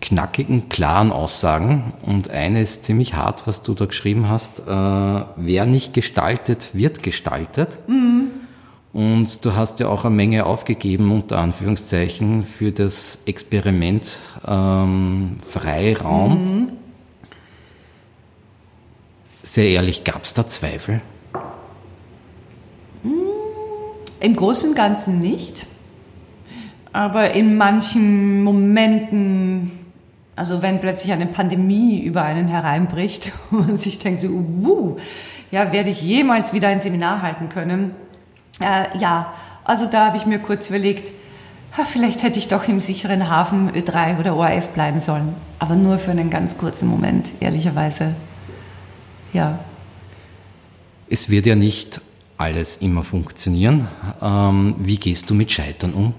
knackigen, 0.00 0.70
klaren 0.70 1.12
Aussagen. 1.12 1.92
Und 2.00 2.30
eines 2.30 2.80
ziemlich 2.80 3.12
hart, 3.12 3.46
was 3.46 3.62
du 3.62 3.74
da 3.74 3.84
geschrieben 3.84 4.30
hast, 4.30 4.60
äh, 4.60 4.62
wer 4.66 5.66
nicht 5.66 5.92
gestaltet, 5.92 6.70
wird 6.72 7.02
gestaltet. 7.02 7.78
Mhm. 7.86 8.28
Und 8.94 9.44
du 9.44 9.54
hast 9.54 9.78
ja 9.80 9.88
auch 9.88 10.06
eine 10.06 10.14
Menge 10.14 10.46
aufgegeben, 10.46 11.12
unter 11.12 11.38
Anführungszeichen, 11.38 12.44
für 12.44 12.72
das 12.72 13.18
Experiment 13.26 14.20
ähm, 14.46 15.36
Freiraum. 15.46 16.32
Mhm. 16.32 16.68
Sehr 19.42 19.68
ehrlich, 19.68 20.04
gab 20.04 20.24
es 20.24 20.32
da 20.32 20.48
Zweifel? 20.48 21.02
Im 24.22 24.36
Großen 24.36 24.70
und 24.70 24.76
Ganzen 24.76 25.18
nicht. 25.18 25.66
Aber 26.92 27.34
in 27.34 27.56
manchen 27.56 28.44
Momenten, 28.44 29.72
also 30.36 30.62
wenn 30.62 30.78
plötzlich 30.78 31.12
eine 31.12 31.26
Pandemie 31.26 32.00
über 32.00 32.22
einen 32.22 32.46
hereinbricht 32.46 33.32
und 33.50 33.66
man 33.66 33.76
sich 33.78 33.98
denkt 33.98 34.20
so, 34.20 34.28
uh, 34.28 34.96
ja, 35.50 35.72
werde 35.72 35.90
ich 35.90 36.02
jemals 36.02 36.52
wieder 36.52 36.68
ein 36.68 36.78
Seminar 36.78 37.22
halten 37.22 37.48
können? 37.48 37.96
Äh, 38.60 38.96
ja, 38.96 39.32
also 39.64 39.86
da 39.86 40.06
habe 40.06 40.18
ich 40.18 40.26
mir 40.26 40.38
kurz 40.38 40.68
überlegt, 40.68 41.10
vielleicht 41.84 42.22
hätte 42.22 42.38
ich 42.38 42.46
doch 42.46 42.68
im 42.68 42.78
sicheren 42.78 43.28
Hafen 43.28 43.72
Ö3 43.72 44.20
oder 44.20 44.36
ORF 44.36 44.68
bleiben 44.68 45.00
sollen. 45.00 45.34
Aber 45.58 45.74
nur 45.74 45.98
für 45.98 46.12
einen 46.12 46.30
ganz 46.30 46.56
kurzen 46.56 46.86
Moment, 46.86 47.30
ehrlicherweise. 47.40 48.14
Ja. 49.32 49.58
Es 51.08 51.28
wird 51.28 51.46
ja 51.46 51.56
nicht 51.56 52.00
alles 52.42 52.78
immer 52.78 53.04
funktionieren. 53.04 53.86
Ähm, 54.20 54.74
wie 54.78 54.96
gehst 54.96 55.30
du 55.30 55.34
mit 55.34 55.52
Scheitern 55.52 55.92
um? 55.92 56.12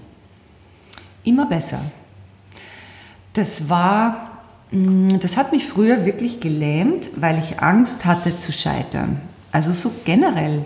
Immer 1.26 1.46
besser. 1.46 1.82
Das 3.34 3.68
war, 3.68 4.32
mm, 4.72 5.20
das 5.20 5.36
hat 5.36 5.52
mich 5.52 5.66
früher 5.66 6.06
wirklich 6.06 6.40
gelähmt, 6.40 7.10
weil 7.18 7.40
ich 7.40 7.60
Angst 7.60 8.06
hatte 8.06 8.38
zu 8.38 8.54
scheitern. 8.54 9.20
Also 9.52 9.74
so 9.74 9.92
generell. 10.06 10.66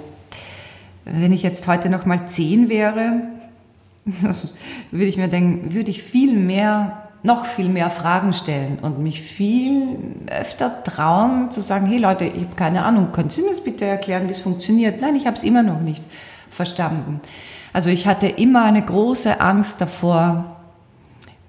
Wenn 1.05 1.31
ich 1.31 1.41
jetzt 1.41 1.67
heute 1.67 1.89
noch 1.89 2.05
mal 2.05 2.27
zehn 2.27 2.69
wäre, 2.69 3.23
würde 4.91 5.05
ich 5.05 5.17
mir 5.17 5.27
denken, 5.27 5.73
würde 5.73 5.89
ich 5.89 6.03
viel 6.03 6.37
mehr 6.37 7.06
noch 7.23 7.45
viel 7.45 7.69
mehr 7.69 7.89
Fragen 7.89 8.33
stellen 8.33 8.79
und 8.81 8.99
mich 8.99 9.21
viel 9.21 9.97
öfter 10.27 10.83
trauen 10.83 11.51
zu 11.51 11.61
sagen, 11.61 11.87
hey 11.87 11.97
Leute, 11.97 12.25
ich 12.25 12.43
habe 12.43 12.55
keine 12.55 12.83
Ahnung, 12.83 13.11
können 13.11 13.29
Sie 13.29 13.41
mir 13.41 13.49
das 13.49 13.63
bitte 13.63 13.85
erklären, 13.85 14.27
wie 14.27 14.31
es 14.31 14.39
funktioniert? 14.39 15.01
Nein, 15.01 15.15
ich 15.15 15.25
habe 15.25 15.37
es 15.37 15.43
immer 15.43 15.63
noch 15.63 15.81
nicht 15.81 16.03
verstanden. 16.49 17.19
Also 17.73 17.89
ich 17.89 18.07
hatte 18.07 18.27
immer 18.27 18.63
eine 18.63 18.81
große 18.81 19.41
Angst 19.41 19.81
davor, 19.81 20.57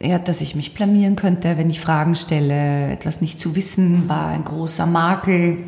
ja, 0.00 0.18
dass 0.18 0.40
ich 0.40 0.54
mich 0.54 0.74
blamieren 0.74 1.16
könnte, 1.16 1.58
wenn 1.58 1.70
ich 1.70 1.80
Fragen 1.80 2.14
stelle. 2.14 2.92
Etwas 2.92 3.20
nicht 3.20 3.40
zu 3.40 3.56
wissen 3.56 4.08
war 4.08 4.28
ein 4.28 4.44
großer 4.44 4.86
Makel. 4.86 5.64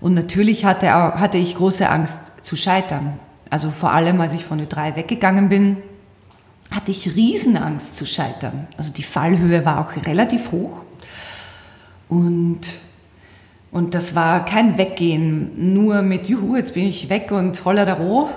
Und 0.00 0.14
natürlich 0.14 0.64
hatte, 0.64 0.94
auch, 0.94 1.14
hatte 1.14 1.38
ich 1.38 1.56
große 1.56 1.88
Angst 1.88 2.44
zu 2.44 2.56
scheitern. 2.56 3.18
Also 3.50 3.70
vor 3.70 3.92
allem, 3.92 4.20
als 4.20 4.34
ich 4.34 4.44
von 4.44 4.60
Ö3 4.60 4.96
weggegangen 4.96 5.48
bin, 5.48 5.78
hatte 6.78 6.92
ich 6.92 7.16
Riesenangst 7.16 7.96
zu 7.96 8.06
scheitern. 8.06 8.68
Also 8.76 8.92
die 8.92 9.02
Fallhöhe 9.02 9.64
war 9.64 9.80
auch 9.80 10.06
relativ 10.06 10.52
hoch. 10.52 10.82
Und, 12.08 12.60
und 13.72 13.96
das 13.96 14.14
war 14.14 14.44
kein 14.44 14.78
Weggehen 14.78 15.74
nur 15.74 16.02
mit, 16.02 16.28
juhu, 16.28 16.54
jetzt 16.54 16.74
bin 16.74 16.86
ich 16.86 17.10
weg 17.10 17.32
und 17.32 17.64
holla 17.64 17.84
da 17.84 17.94
roh, 17.94 18.28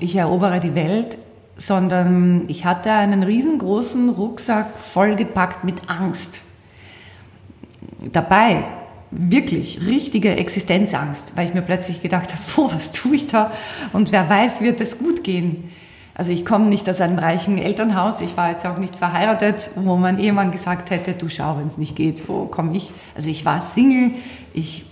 ich 0.00 0.16
erobere 0.16 0.60
die 0.60 0.74
Welt, 0.74 1.18
sondern 1.58 2.44
ich 2.48 2.64
hatte 2.64 2.90
einen 2.90 3.22
riesengroßen 3.22 4.08
Rucksack 4.08 4.78
vollgepackt 4.78 5.62
mit 5.62 5.90
Angst. 5.90 6.40
Dabei 8.12 8.64
wirklich 9.10 9.86
richtige 9.86 10.36
Existenzangst, 10.36 11.36
weil 11.36 11.48
ich 11.48 11.54
mir 11.54 11.60
plötzlich 11.60 12.00
gedacht 12.00 12.30
habe, 12.32 12.42
oh, 12.56 12.74
was 12.74 12.92
tue 12.92 13.16
ich 13.16 13.26
da? 13.26 13.52
Und 13.92 14.10
wer 14.10 14.26
weiß, 14.26 14.62
wird 14.62 14.80
es 14.80 14.96
gut 14.96 15.22
gehen. 15.22 15.70
Also 16.16 16.30
ich 16.30 16.44
komme 16.44 16.66
nicht 16.66 16.88
aus 16.88 17.00
einem 17.00 17.18
reichen 17.18 17.58
Elternhaus, 17.58 18.20
ich 18.20 18.36
war 18.36 18.50
jetzt 18.50 18.64
auch 18.64 18.78
nicht 18.78 18.94
verheiratet, 18.94 19.70
wo 19.74 19.96
mein 19.96 20.20
Ehemann 20.20 20.52
gesagt 20.52 20.90
hätte, 20.90 21.12
du 21.12 21.28
schau, 21.28 21.58
wenn 21.58 21.66
es 21.66 21.76
nicht 21.76 21.96
geht, 21.96 22.28
wo 22.28 22.46
komme 22.46 22.76
ich? 22.76 22.92
Also 23.16 23.30
ich 23.30 23.44
war 23.44 23.60
Single, 23.60 24.12
ich 24.52 24.86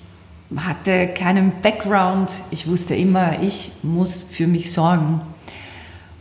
hatte 0.57 1.09
keinen 1.09 1.53
Background, 1.63 2.31
ich 2.51 2.69
wusste 2.69 2.97
immer, 2.97 3.41
ich 3.41 3.71
muss 3.83 4.27
für 4.29 4.49
mich 4.49 4.73
sorgen. 4.73 5.23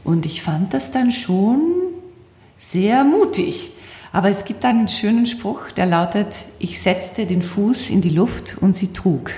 Und 0.04 0.28
ich 0.28 0.44
fand 0.44 0.74
das 0.74 0.92
dann 0.92 1.10
schon 1.12 1.62
sehr 2.56 3.04
mutig. 3.04 3.72
Aber 4.14 4.30
es 4.30 4.46
gibt 4.46 4.66
einen 4.66 4.88
schönen 4.88 5.26
Spruch, 5.26 5.72
der 5.72 5.88
lautet, 5.88 6.46
ich 6.60 6.82
setzte 6.82 7.26
den 7.26 7.42
Fuß 7.42 7.90
in 7.90 8.02
die 8.02 8.10
Luft 8.10 8.58
und 8.60 8.76
sie 8.76 8.94
trug. 8.94 9.32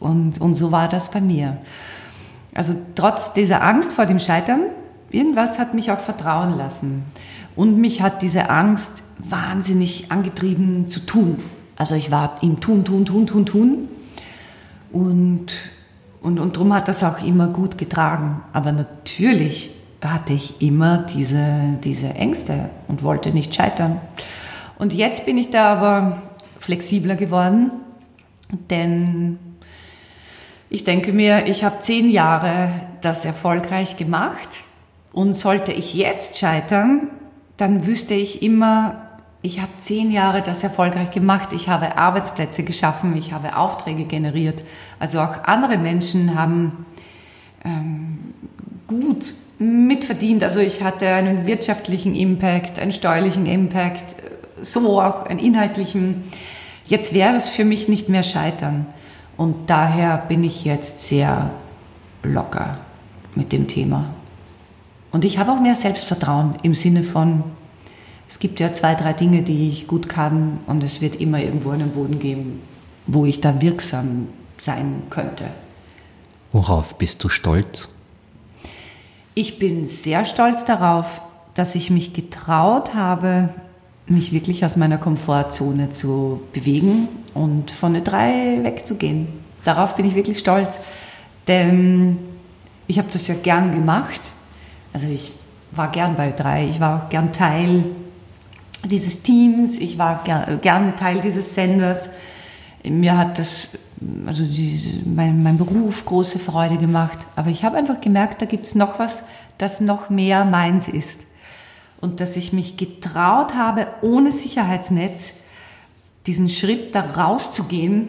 Und, 0.00 0.40
und 0.40 0.54
so 0.54 0.72
war 0.72 0.88
das 0.88 1.10
bei 1.10 1.20
mir. 1.20 1.58
Also 2.54 2.74
trotz 2.94 3.32
dieser 3.32 3.62
Angst 3.62 3.92
vor 3.92 4.06
dem 4.06 4.18
Scheitern, 4.18 4.62
irgendwas 5.10 5.58
hat 5.58 5.74
mich 5.74 5.90
auch 5.90 6.00
vertrauen 6.00 6.56
lassen. 6.56 7.04
Und 7.56 7.78
mich 7.78 8.02
hat 8.02 8.22
diese 8.22 8.50
Angst 8.50 9.02
wahnsinnig 9.18 10.10
angetrieben 10.10 10.88
zu 10.88 11.00
tun. 11.00 11.42
Also 11.76 11.94
ich 11.94 12.10
war 12.10 12.38
im 12.42 12.60
Tun, 12.60 12.84
Tun, 12.84 13.04
Tun, 13.04 13.26
Tun, 13.26 13.46
Tun. 13.46 13.88
Und, 14.92 15.46
und, 16.22 16.38
und 16.38 16.56
darum 16.56 16.72
hat 16.72 16.88
das 16.88 17.02
auch 17.02 17.22
immer 17.22 17.48
gut 17.48 17.78
getragen. 17.78 18.42
Aber 18.52 18.72
natürlich 18.72 19.70
hatte 20.02 20.32
ich 20.32 20.62
immer 20.62 20.98
diese, 20.98 21.78
diese 21.82 22.08
Ängste 22.10 22.70
und 22.86 23.02
wollte 23.02 23.30
nicht 23.30 23.54
scheitern. 23.54 24.00
Und 24.78 24.94
jetzt 24.94 25.26
bin 25.26 25.38
ich 25.38 25.50
da 25.50 25.72
aber 25.72 26.22
flexibler 26.60 27.16
geworden, 27.16 27.72
denn 28.70 29.38
ich 30.70 30.84
denke 30.84 31.12
mir, 31.12 31.46
ich 31.46 31.64
habe 31.64 31.80
zehn 31.80 32.10
Jahre 32.10 32.70
das 33.00 33.24
erfolgreich 33.24 33.96
gemacht 33.96 34.48
und 35.12 35.36
sollte 35.36 35.72
ich 35.72 35.94
jetzt 35.94 36.38
scheitern, 36.38 37.08
dann 37.56 37.86
wüsste 37.86 38.14
ich 38.14 38.42
immer, 38.42 39.08
ich 39.42 39.60
habe 39.60 39.72
zehn 39.80 40.10
Jahre 40.10 40.42
das 40.42 40.62
erfolgreich 40.62 41.10
gemacht, 41.10 41.52
ich 41.52 41.68
habe 41.68 41.96
Arbeitsplätze 41.96 42.62
geschaffen, 42.62 43.16
ich 43.16 43.32
habe 43.32 43.56
Aufträge 43.56 44.04
generiert. 44.04 44.64
Also 44.98 45.20
auch 45.20 45.44
andere 45.44 45.78
Menschen 45.78 46.34
haben 46.34 46.86
ähm, 47.64 48.34
gut 48.86 49.34
mitverdient. 49.58 50.42
Also 50.44 50.60
ich 50.60 50.82
hatte 50.82 51.08
einen 51.08 51.46
wirtschaftlichen 51.46 52.14
Impact, 52.14 52.78
einen 52.78 52.92
steuerlichen 52.92 53.46
Impact, 53.46 54.16
so 54.62 55.00
auch 55.00 55.26
einen 55.26 55.38
inhaltlichen. 55.38 56.24
Jetzt 56.86 57.14
wäre 57.14 57.34
es 57.36 57.48
für 57.48 57.64
mich 57.64 57.88
nicht 57.88 58.08
mehr 58.08 58.22
scheitern. 58.22 58.86
Und 59.36 59.70
daher 59.70 60.16
bin 60.16 60.42
ich 60.42 60.64
jetzt 60.64 61.06
sehr 61.06 61.50
locker 62.22 62.78
mit 63.34 63.52
dem 63.52 63.68
Thema. 63.68 64.10
Und 65.10 65.24
ich 65.24 65.38
habe 65.38 65.52
auch 65.52 65.60
mehr 65.60 65.74
Selbstvertrauen 65.74 66.56
im 66.62 66.74
Sinne 66.74 67.02
von, 67.02 67.44
es 68.28 68.38
gibt 68.38 68.60
ja 68.60 68.72
zwei, 68.72 68.94
drei 68.94 69.14
Dinge, 69.14 69.42
die 69.42 69.70
ich 69.70 69.86
gut 69.86 70.08
kann 70.08 70.60
und 70.66 70.82
es 70.82 71.00
wird 71.00 71.16
immer 71.16 71.40
irgendwo 71.40 71.70
einen 71.70 71.90
Boden 71.90 72.18
geben, 72.18 72.60
wo 73.06 73.24
ich 73.24 73.40
da 73.40 73.60
wirksam 73.62 74.28
sein 74.58 75.04
könnte. 75.08 75.44
Worauf 76.52 76.96
bist 76.96 77.24
du 77.24 77.28
stolz? 77.28 77.88
Ich 79.34 79.58
bin 79.58 79.86
sehr 79.86 80.24
stolz 80.24 80.64
darauf, 80.64 81.22
dass 81.54 81.74
ich 81.74 81.90
mich 81.90 82.12
getraut 82.12 82.94
habe, 82.94 83.48
mich 84.06 84.32
wirklich 84.32 84.64
aus 84.64 84.76
meiner 84.76 84.98
Komfortzone 84.98 85.90
zu 85.90 86.40
bewegen 86.52 87.08
und 87.34 87.70
von 87.70 87.92
der 87.94 88.02
drei 88.02 88.58
wegzugehen. 88.62 89.28
Darauf 89.64 89.96
bin 89.96 90.06
ich 90.06 90.14
wirklich 90.14 90.38
stolz, 90.38 90.80
denn 91.46 92.18
ich 92.86 92.98
habe 92.98 93.08
das 93.12 93.26
ja 93.26 93.34
gern 93.34 93.72
gemacht. 93.72 94.20
Also 94.92 95.08
ich 95.08 95.32
war 95.70 95.90
gern 95.90 96.16
bei 96.16 96.32
drei, 96.32 96.66
ich 96.66 96.80
war 96.80 97.04
auch 97.04 97.08
gern 97.08 97.32
Teil 97.32 97.84
dieses 98.84 99.22
Teams, 99.22 99.78
ich 99.78 99.98
war 99.98 100.22
gern, 100.24 100.60
gern 100.60 100.96
Teil 100.96 101.20
dieses 101.20 101.54
Senders. 101.54 102.08
Mir 102.84 103.18
hat 103.18 103.38
das, 103.38 103.70
also 104.26 104.44
diese, 104.44 105.00
mein, 105.04 105.42
mein 105.42 105.58
Beruf 105.58 106.04
große 106.04 106.38
Freude 106.38 106.78
gemacht. 106.78 107.18
Aber 107.36 107.50
ich 107.50 107.64
habe 107.64 107.76
einfach 107.76 108.00
gemerkt, 108.00 108.40
da 108.40 108.46
gibt 108.46 108.66
es 108.66 108.74
noch 108.74 108.98
was, 108.98 109.22
das 109.58 109.80
noch 109.80 110.08
mehr 110.10 110.44
meins 110.44 110.88
ist 110.88 111.20
und 112.00 112.20
dass 112.20 112.36
ich 112.36 112.52
mich 112.52 112.76
getraut 112.76 113.54
habe, 113.54 113.88
ohne 114.02 114.32
Sicherheitsnetz 114.32 115.32
diesen 116.26 116.48
Schritt 116.48 116.94
da 116.94 117.00
rauszugehen 117.00 118.08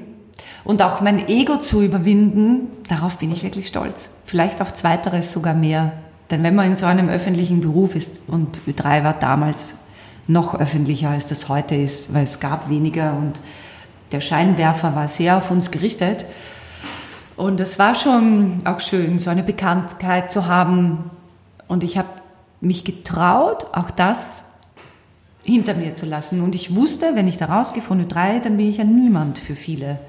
und 0.64 0.82
auch 0.82 1.02
mein 1.02 1.28
Ego 1.28 1.58
zu 1.58 1.82
überwinden, 1.82 2.68
darauf 2.88 3.18
bin 3.18 3.32
ich 3.32 3.44
wirklich 3.44 3.68
stolz. 3.68 4.10
Vielleicht 4.26 4.62
auf 4.62 4.76
zweiteres 4.76 5.32
sogar 5.32 5.54
mehr. 5.54 5.94
Denn 6.32 6.44
wenn 6.44 6.56
man 6.56 6.68
in 6.68 6.76
so 6.76 6.86
einem 6.86 7.10
öffentlichen 7.10 7.62
Beruf 7.62 7.96
ist, 7.96 8.22
und 8.28 8.60
Ö3 8.68 9.04
war 9.04 9.14
damals 9.14 9.76
noch 10.28 10.60
öffentlicher, 10.60 11.10
als 11.10 11.26
das 11.26 11.50
heute 11.50 11.76
ist, 11.76 12.14
weil 12.14 12.24
es 12.24 12.40
gab 12.40 12.70
weniger 12.70 13.14
und 13.14 13.42
der 14.12 14.22
Scheinwerfer 14.22 14.96
war 14.96 15.08
sehr 15.08 15.38
auf 15.38 15.52
uns 15.52 15.72
gerichtet. 15.72 16.26
Und 17.36 17.60
es 17.60 17.80
war 17.80 17.96
schon 17.96 18.62
auch 18.66 18.80
schön, 18.80 19.20
so 19.20 19.30
eine 19.30 19.44
Bekanntheit 19.44 20.32
zu 20.32 20.46
haben. 20.46 21.10
Und 21.68 21.84
ich 21.84 21.98
habe 21.98 22.10
mich 22.62 22.84
getraut, 22.84 23.68
auch 23.72 23.92
das 23.92 24.44
hinter 25.44 25.74
mir 25.74 25.96
zu 25.96 26.06
lassen. 26.06 26.42
Und 26.42 26.54
ich 26.54 26.76
wusste, 26.76 27.16
wenn 27.16 27.28
ich 27.28 27.38
da 27.38 27.46
rausgefunden 27.46 28.08
drei, 28.08 28.40
dann 28.40 28.58
bin 28.58 28.70
ich 28.70 28.78
ja 28.78 28.84
niemand 28.84 29.40
für 29.40 29.56
viele. 29.56 30.00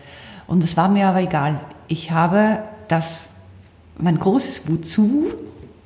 Und 0.46 0.64
es 0.64 0.76
war 0.76 0.88
mir 0.88 1.06
aber 1.06 1.20
egal. 1.20 1.60
Ich 1.88 2.10
habe 2.10 2.58
das, 2.88 3.28
mein 3.96 4.18
großes 4.18 4.62
Wozu, 4.68 5.26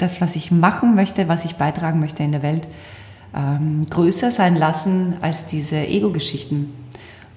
das, 0.04 0.20
was 0.20 0.36
ich 0.36 0.50
machen 0.50 0.94
möchte, 0.94 1.28
was 1.28 1.44
ich 1.44 1.56
beitragen 1.56 1.98
möchte 1.98 2.22
in 2.22 2.32
der 2.32 2.42
Welt, 2.42 2.68
ähm, 3.34 3.86
größer 3.88 4.30
sein 4.30 4.54
lassen 4.54 5.14
als 5.20 5.46
diese 5.46 5.76
Ego-Geschichten. 5.76 6.72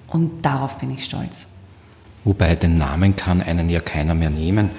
Und 0.06 0.42
darauf 0.44 0.78
bin 0.78 0.90
ich 0.90 1.04
stolz. 1.04 1.48
Wobei 2.24 2.54
den 2.54 2.76
Namen 2.76 3.16
kann 3.16 3.42
einen 3.42 3.68
ja 3.68 3.80
keiner 3.80 4.14
mehr 4.14 4.30
nehmen. 4.30 4.70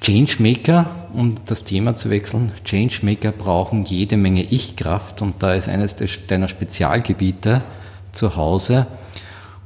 Changemaker, 0.00 0.86
um 1.12 1.32
das 1.46 1.64
Thema 1.64 1.94
zu 1.94 2.08
wechseln, 2.08 2.52
Changemaker 2.64 3.32
brauchen 3.32 3.84
jede 3.84 4.16
Menge 4.16 4.42
Ich-Kraft 4.42 5.22
und 5.22 5.42
da 5.42 5.54
ist 5.54 5.68
eines 5.68 5.96
deiner 6.28 6.48
Spezialgebiete 6.48 7.62
zu 8.12 8.36
Hause. 8.36 8.86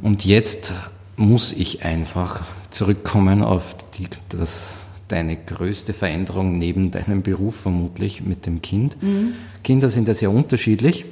Und 0.00 0.24
jetzt 0.24 0.72
muss 1.16 1.52
ich 1.52 1.84
einfach 1.84 2.42
zurückkommen 2.70 3.44
auf 3.44 3.76
die, 3.98 4.08
das, 4.30 4.76
deine 5.12 5.36
größte 5.36 5.92
Veränderung 5.92 6.58
neben 6.58 6.90
deinem 6.90 7.22
Beruf 7.22 7.56
vermutlich 7.56 8.22
mit 8.22 8.46
dem 8.46 8.62
Kind. 8.62 9.00
Mhm. 9.02 9.34
Kinder 9.62 9.90
sind 9.90 10.08
ja 10.08 10.14
sehr 10.14 10.30
unterschiedlich, 10.30 11.04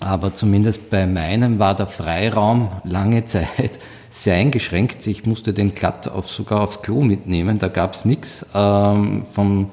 aber 0.00 0.34
zumindest 0.34 0.90
bei 0.90 1.06
meinem 1.06 1.58
war 1.58 1.76
der 1.76 1.86
Freiraum 1.86 2.70
lange 2.84 3.24
Zeit 3.26 3.78
sehr 4.10 4.34
eingeschränkt. 4.34 5.06
Ich 5.06 5.24
musste 5.24 5.52
den 5.52 5.74
glatt 5.74 6.08
auf, 6.08 6.28
sogar 6.28 6.62
aufs 6.62 6.82
Klo 6.82 7.02
mitnehmen, 7.02 7.58
da 7.58 7.68
gab 7.68 7.94
es 7.94 8.04
nichts 8.04 8.44
ähm, 8.52 9.22
vom, 9.22 9.70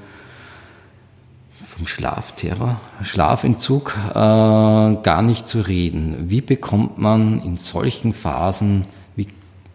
vom 1.66 1.88
Schlafterror, 1.88 2.80
Schlafentzug 3.02 3.96
äh, 4.12 4.14
gar 4.14 5.22
nicht 5.24 5.48
zu 5.48 5.62
reden. 5.62 6.30
Wie 6.30 6.42
bekommt 6.42 7.00
man 7.00 7.42
in 7.44 7.58
solchen 7.58 8.14
Phasen, 8.14 8.86
wie, 9.16 9.28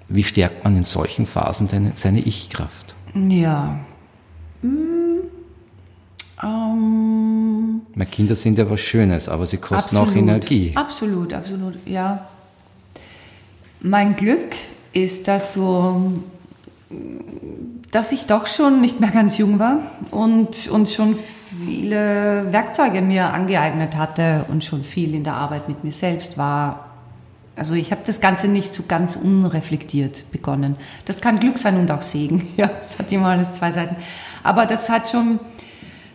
wie 0.09 0.23
stärkt 0.23 0.63
man 0.63 0.77
in 0.77 0.85
solchen 0.85 1.27
Phasen 1.27 1.69
seine, 1.69 1.93
seine 1.97 2.21
Ich-Kraft? 2.21 2.92
Ja. 3.15 3.79
Hm. 4.63 5.03
Um, 6.43 7.83
Meine 7.95 8.11
Kinder 8.11 8.35
sind 8.35 8.59
ja 8.59 8.69
was 8.69 8.81
Schönes, 8.81 9.29
aber 9.29 9.47
sie 9.47 9.59
kosten 9.59 9.97
absolut, 9.97 10.09
auch 10.09 10.17
Energie. 10.17 10.73
Absolut, 10.75 11.33
absolut, 11.33 11.75
ja. 11.87 12.27
Mein 13.81 14.17
Glück 14.17 14.57
ist, 14.93 15.29
dass 15.29 15.55
so, 15.55 16.13
dass 17.93 18.11
ich 18.11 18.27
doch 18.27 18.47
schon 18.47 18.81
nicht 18.81 18.99
mehr 18.99 19.11
ganz 19.11 19.39
jung 19.39 19.61
war 19.61 19.79
und, 20.11 20.69
und 20.69 20.91
schon 20.91 21.15
viele 21.67 22.47
Werkzeuge 22.51 23.03
mir 23.03 23.33
angeeignet 23.33 23.97
hatte 23.97 24.45
und 24.49 24.65
schon 24.65 24.83
viel 24.83 25.15
in 25.15 25.23
der 25.23 25.35
Arbeit 25.35 25.69
mit 25.69 25.85
mir 25.85 25.93
selbst 25.93 26.39
war. 26.39 26.92
Also 27.55 27.75
ich 27.75 27.91
habe 27.91 28.03
das 28.07 28.21
Ganze 28.21 28.49
nicht 28.49 28.73
so 28.73 28.85
ganz 28.89 29.17
unreflektiert 29.17 30.25
begonnen. 30.33 30.77
Das 31.05 31.21
kann 31.21 31.39
Glück 31.39 31.59
sein 31.59 31.77
und 31.77 31.91
auch 31.91 32.03
Segen. 32.03 32.49
Ja, 32.57 32.71
es 32.81 32.99
hat 32.99 33.13
immer 33.13 33.29
alles 33.29 33.53
zwei 33.55 33.73
Seiten. 33.73 33.97
Aber 34.43 34.67
das 34.67 34.89
hat 34.89 35.09
schon, 35.09 35.39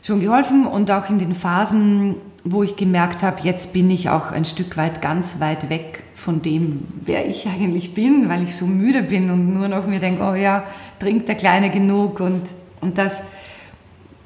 schon 0.02 0.20
geholfen 0.20 0.66
und 0.66 0.90
auch 0.90 1.10
in 1.10 1.20
den 1.20 1.36
Phasen, 1.36 2.16
wo 2.44 2.64
ich 2.64 2.76
gemerkt 2.76 3.22
habe, 3.22 3.42
jetzt 3.44 3.74
bin 3.74 3.90
ich 3.90 4.10
auch 4.10 4.32
ein 4.32 4.46
Stück 4.46 4.78
weit 4.78 5.02
ganz 5.02 5.40
weit 5.40 5.70
weg 5.70 6.04
von 6.16 6.42
dem, 6.42 6.88
wer 7.06 7.28
ich 7.28 7.48
eigentlich 7.48 7.94
bin, 7.94 8.30
weil 8.30 8.44
ich 8.44 8.56
so 8.56 8.66
müde 8.66 9.04
bin 9.04 9.30
und 9.30 9.54
nur 9.54 9.68
noch 9.68 9.86
mir 9.86 10.00
denke, 10.00 10.24
oh 10.24 10.34
ja, 10.34 10.64
trinkt 11.00 11.28
der 11.28 11.36
Kleine 11.36 11.70
genug 11.70 12.20
und, 12.20 12.44
und 12.82 12.98
das. 12.98 13.22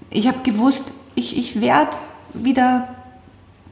Ich 0.09 0.27
habe 0.27 0.39
gewusst, 0.43 0.93
ich, 1.15 1.37
ich 1.37 1.59
werde 1.61 1.97
wieder 2.33 2.89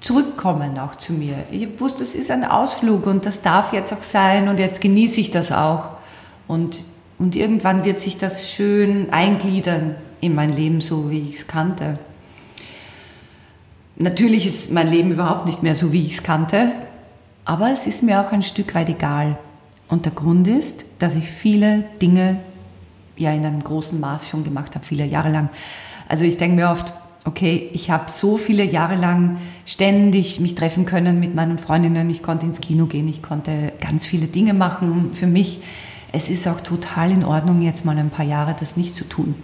zurückkommen 0.01 0.79
auch 0.79 0.95
zu 0.95 1.13
mir. 1.13 1.45
Ich 1.51 1.79
wusste, 1.79 2.03
es 2.03 2.15
ist 2.15 2.31
ein 2.31 2.43
Ausflug 2.43 3.05
und 3.05 3.25
das 3.25 3.41
darf 3.41 3.73
jetzt 3.73 3.93
auch 3.93 4.01
sein 4.01 4.47
und 4.47 4.59
jetzt 4.59 4.81
genieße 4.81 5.19
ich 5.19 5.31
das 5.31 5.51
auch. 5.51 5.89
Und, 6.47 6.83
und 7.17 7.35
irgendwann 7.35 7.85
wird 7.85 7.99
sich 7.99 8.17
das 8.17 8.51
schön 8.51 9.11
eingliedern 9.11 9.95
in 10.21 10.35
mein 10.35 10.53
Leben, 10.53 10.81
so 10.81 11.09
wie 11.09 11.19
ich 11.29 11.35
es 11.35 11.47
kannte. 11.47 11.95
Natürlich 13.97 14.47
ist 14.47 14.71
mein 14.71 14.87
Leben 14.87 15.11
überhaupt 15.11 15.45
nicht 15.45 15.61
mehr 15.61 15.75
so, 15.75 15.91
wie 15.91 16.05
ich 16.05 16.15
es 16.15 16.23
kannte. 16.23 16.71
Aber 17.43 17.71
es 17.71 17.87
ist 17.87 18.03
mir 18.03 18.21
auch 18.21 18.31
ein 18.31 18.43
Stück 18.43 18.75
weit 18.75 18.89
egal. 18.89 19.37
Und 19.89 20.05
der 20.05 20.13
Grund 20.13 20.47
ist, 20.47 20.85
dass 20.99 21.15
ich 21.15 21.29
viele 21.29 21.83
Dinge 22.01 22.39
ja 23.17 23.33
in 23.33 23.45
einem 23.45 23.63
großen 23.63 23.99
Maß 23.99 24.29
schon 24.29 24.43
gemacht 24.43 24.75
habe, 24.75 24.85
viele 24.85 25.05
Jahre 25.05 25.29
lang. 25.29 25.49
Also 26.07 26.23
ich 26.23 26.37
denke 26.37 26.55
mir 26.55 26.69
oft, 26.69 26.93
okay, 27.29 27.69
ich 27.73 27.89
habe 27.89 28.11
so 28.11 28.37
viele 28.37 28.63
Jahre 28.63 28.95
lang 28.95 29.37
ständig 29.65 30.39
mich 30.39 30.55
treffen 30.55 30.85
können 30.85 31.19
mit 31.19 31.35
meinen 31.35 31.59
Freundinnen. 31.59 32.09
Ich 32.09 32.23
konnte 32.23 32.47
ins 32.47 32.59
Kino 32.59 32.87
gehen, 32.87 33.07
ich 33.07 33.21
konnte 33.21 33.71
ganz 33.79 34.05
viele 34.05 34.27
Dinge 34.27 34.53
machen 34.53 35.11
für 35.13 35.27
mich. 35.27 35.61
Es 36.11 36.27
ist 36.27 36.47
auch 36.47 36.59
total 36.59 37.11
in 37.11 37.23
Ordnung, 37.23 37.61
jetzt 37.61 37.85
mal 37.85 37.97
ein 37.97 38.09
paar 38.09 38.25
Jahre 38.25 38.55
das 38.59 38.75
nicht 38.75 38.95
zu 38.95 39.07
tun. 39.07 39.35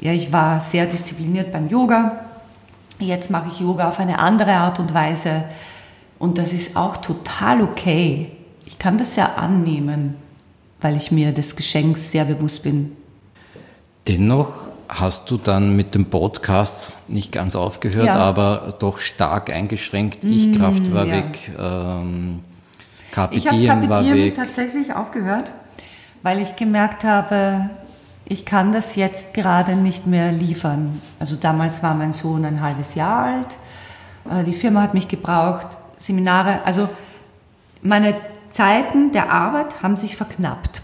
Ja, 0.00 0.12
ich 0.12 0.32
war 0.32 0.60
sehr 0.60 0.86
diszipliniert 0.86 1.52
beim 1.52 1.68
Yoga. 1.68 2.20
Jetzt 2.98 3.30
mache 3.30 3.48
ich 3.50 3.60
Yoga 3.60 3.88
auf 3.88 3.98
eine 3.98 4.20
andere 4.20 4.52
Art 4.52 4.78
und 4.78 4.94
Weise. 4.94 5.44
Und 6.20 6.38
das 6.38 6.52
ist 6.52 6.76
auch 6.76 6.96
total 6.98 7.62
okay. 7.62 8.30
Ich 8.64 8.78
kann 8.78 8.96
das 8.96 9.16
ja 9.16 9.34
annehmen, 9.34 10.14
weil 10.80 10.96
ich 10.96 11.10
mir 11.10 11.32
des 11.32 11.56
Geschenks 11.56 12.12
sehr 12.12 12.24
bewusst 12.24 12.62
bin. 12.62 12.92
Dennoch 14.06 14.71
hast 14.92 15.30
du 15.30 15.38
dann 15.38 15.74
mit 15.74 15.94
dem 15.94 16.06
Podcast 16.06 16.92
nicht 17.08 17.32
ganz 17.32 17.56
aufgehört, 17.56 18.06
ja. 18.06 18.16
aber 18.16 18.74
doch 18.78 18.98
stark 18.98 19.50
eingeschränkt. 19.50 20.22
Ich-Kraft 20.22 20.92
war 20.92 21.06
ja. 21.06 21.16
weg, 21.16 21.50
ähm, 21.58 22.40
Kapitieren 23.10 23.88
war 23.88 24.04
weg. 24.04 24.34
tatsächlich 24.34 24.94
aufgehört, 24.94 25.52
weil 26.22 26.40
ich 26.40 26.56
gemerkt 26.56 27.04
habe, 27.04 27.70
ich 28.24 28.44
kann 28.44 28.72
das 28.72 28.96
jetzt 28.96 29.34
gerade 29.34 29.76
nicht 29.76 30.06
mehr 30.06 30.32
liefern. 30.32 31.00
Also 31.18 31.36
damals 31.36 31.82
war 31.82 31.94
mein 31.94 32.12
Sohn 32.12 32.44
ein 32.44 32.60
halbes 32.60 32.94
Jahr 32.94 33.24
alt. 33.24 33.56
Äh, 34.30 34.44
die 34.44 34.52
Firma 34.52 34.82
hat 34.82 34.94
mich 34.94 35.08
gebraucht. 35.08 35.66
Seminare, 35.96 36.60
also 36.64 36.88
meine 37.82 38.14
Zeiten 38.52 39.12
der 39.12 39.32
Arbeit 39.32 39.82
haben 39.82 39.96
sich 39.96 40.16
verknappt. 40.16 40.82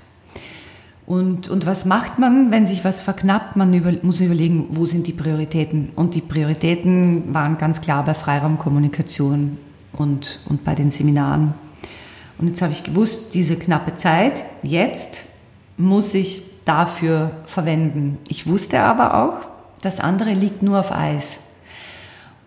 Und, 1.08 1.48
und 1.48 1.64
was 1.64 1.86
macht 1.86 2.18
man, 2.18 2.50
wenn 2.50 2.66
sich 2.66 2.84
was 2.84 3.00
verknappt? 3.00 3.56
Man 3.56 3.72
über, 3.72 3.94
muss 4.02 4.20
überlegen, 4.20 4.66
wo 4.72 4.84
sind 4.84 5.06
die 5.06 5.14
Prioritäten? 5.14 5.88
Und 5.96 6.14
die 6.14 6.20
Prioritäten 6.20 7.32
waren 7.32 7.56
ganz 7.56 7.80
klar 7.80 8.04
bei 8.04 8.12
Freiraumkommunikation 8.12 9.56
und, 9.94 10.40
und 10.50 10.64
bei 10.64 10.74
den 10.74 10.90
Seminaren. 10.90 11.54
Und 12.36 12.48
jetzt 12.48 12.60
habe 12.60 12.72
ich 12.72 12.84
gewusst, 12.84 13.32
diese 13.32 13.56
knappe 13.56 13.96
Zeit, 13.96 14.44
jetzt 14.62 15.24
muss 15.78 16.12
ich 16.12 16.42
dafür 16.66 17.30
verwenden. 17.46 18.18
Ich 18.28 18.46
wusste 18.46 18.80
aber 18.80 19.24
auch, 19.24 19.48
das 19.80 20.00
andere 20.00 20.34
liegt 20.34 20.62
nur 20.62 20.78
auf 20.78 20.92
Eis. 20.92 21.40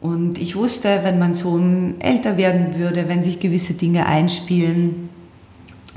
Und 0.02 0.38
ich 0.38 0.56
wusste, 0.56 1.00
wenn 1.02 1.18
mein 1.18 1.34
Sohn 1.34 1.96
älter 1.98 2.38
werden 2.38 2.78
würde, 2.78 3.10
wenn 3.10 3.24
sich 3.24 3.40
gewisse 3.40 3.74
Dinge 3.74 4.06
einspielen, 4.06 5.10